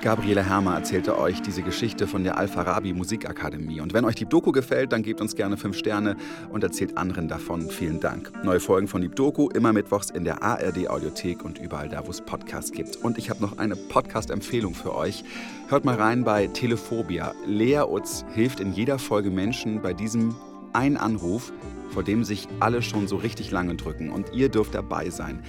Gabriele 0.00 0.44
Hermer 0.44 0.76
erzählte 0.76 1.18
euch 1.18 1.42
diese 1.42 1.62
Geschichte 1.62 2.06
von 2.06 2.22
der 2.22 2.38
Al-Farabi 2.38 2.92
Musikakademie. 2.92 3.80
Und 3.80 3.92
wenn 3.92 4.04
euch 4.04 4.14
die 4.14 4.26
Doku 4.26 4.52
gefällt, 4.52 4.92
dann 4.92 5.02
gebt 5.02 5.20
uns 5.20 5.34
gerne 5.34 5.56
fünf 5.56 5.76
Sterne 5.76 6.16
und 6.50 6.62
erzählt 6.62 6.96
anderen 6.96 7.26
davon. 7.26 7.68
Vielen 7.68 7.98
Dank. 7.98 8.32
Neue 8.44 8.60
Folgen 8.60 8.86
von 8.86 9.02
die 9.02 9.08
Doku 9.08 9.48
immer 9.48 9.72
mittwochs 9.72 10.10
in 10.10 10.22
der 10.22 10.40
ARD 10.40 10.88
Audiothek 10.88 11.44
und 11.44 11.58
überall 11.58 11.88
da, 11.88 12.06
wo 12.06 12.10
es 12.12 12.20
Podcasts 12.20 12.70
gibt. 12.70 12.94
Und 12.94 13.18
ich 13.18 13.28
habe 13.28 13.42
noch 13.42 13.58
eine 13.58 13.74
Podcast-Empfehlung 13.74 14.74
für 14.74 14.94
euch. 14.94 15.24
Hört 15.68 15.84
mal 15.84 15.96
rein 15.96 16.22
bei 16.22 16.46
Telephobia. 16.46 17.34
Lea 17.44 17.80
Utz 17.80 18.24
hilft 18.34 18.60
in 18.60 18.72
jeder 18.72 19.00
Folge 19.00 19.30
Menschen 19.30 19.82
bei 19.82 19.94
diesem 19.94 20.36
ein 20.72 20.96
Anruf, 20.96 21.52
vor 21.90 22.04
dem 22.04 22.22
sich 22.22 22.46
alle 22.60 22.82
schon 22.82 23.08
so 23.08 23.16
richtig 23.16 23.50
lange 23.50 23.74
drücken. 23.74 24.10
Und 24.10 24.32
ihr 24.32 24.48
dürft 24.48 24.74
dabei 24.74 25.10
sein. 25.10 25.42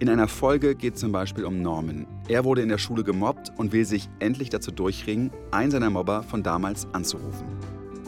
In 0.00 0.08
einer 0.08 0.26
Folge 0.26 0.74
geht 0.74 0.94
es 0.94 1.00
zum 1.00 1.12
Beispiel 1.12 1.44
um 1.44 1.62
Norman. 1.62 2.06
Er 2.26 2.44
wurde 2.44 2.62
in 2.62 2.68
der 2.68 2.78
Schule 2.78 3.04
gemobbt 3.04 3.52
und 3.56 3.72
will 3.72 3.84
sich 3.84 4.08
endlich 4.18 4.50
dazu 4.50 4.72
durchringen, 4.72 5.30
einen 5.52 5.70
seiner 5.70 5.88
Mobber 5.88 6.24
von 6.24 6.42
damals 6.42 6.88
anzurufen. 6.92 7.46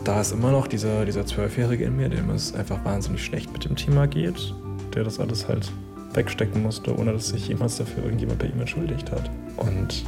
Da 0.02 0.20
ist 0.20 0.32
immer 0.32 0.50
noch 0.50 0.66
dieser, 0.66 1.04
dieser 1.04 1.24
Zwölfjährige 1.24 1.84
in 1.84 1.96
mir, 1.96 2.08
dem 2.08 2.30
es 2.30 2.54
einfach 2.54 2.84
wahnsinnig 2.84 3.24
schlecht 3.24 3.52
mit 3.52 3.64
dem 3.64 3.76
Thema 3.76 4.06
geht, 4.06 4.52
der 4.94 5.04
das 5.04 5.20
alles 5.20 5.46
halt 5.46 5.70
wegstecken 6.12 6.60
musste, 6.62 6.96
ohne 6.96 7.12
dass 7.12 7.28
sich 7.28 7.46
jemals 7.46 7.76
dafür 7.76 8.02
irgendjemand 8.02 8.40
bei 8.40 8.46
ihm 8.46 8.58
entschuldigt 8.58 9.12
hat. 9.12 9.30
Und 9.56 10.04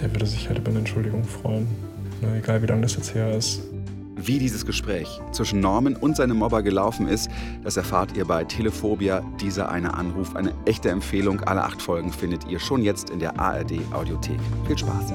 der 0.00 0.12
würde 0.12 0.26
sich 0.26 0.48
halt 0.48 0.58
über 0.58 0.70
eine 0.70 0.80
Entschuldigung 0.80 1.22
freuen, 1.22 1.68
egal 2.36 2.60
wie 2.60 2.66
lange 2.66 2.82
das 2.82 2.96
jetzt 2.96 3.14
her 3.14 3.36
ist. 3.36 3.62
Wie 4.16 4.38
dieses 4.38 4.66
Gespräch 4.66 5.20
zwischen 5.32 5.60
Norman 5.60 5.96
und 5.96 6.16
seinem 6.16 6.38
Mobber 6.38 6.62
gelaufen 6.62 7.08
ist, 7.08 7.30
das 7.62 7.76
erfahrt 7.76 8.16
ihr 8.16 8.26
bei 8.26 8.44
Telephobia, 8.44 9.22
dieser 9.40 9.70
eine 9.70 9.94
Anruf. 9.94 10.36
Eine 10.36 10.52
echte 10.66 10.90
Empfehlung. 10.90 11.40
Alle 11.40 11.64
acht 11.64 11.80
Folgen 11.80 12.12
findet 12.12 12.46
ihr 12.46 12.58
schon 12.58 12.82
jetzt 12.82 13.10
in 13.10 13.20
der 13.20 13.38
ARD 13.38 13.80
Audiothek. 13.92 14.38
Viel 14.66 14.78
Spaß. 14.78 15.12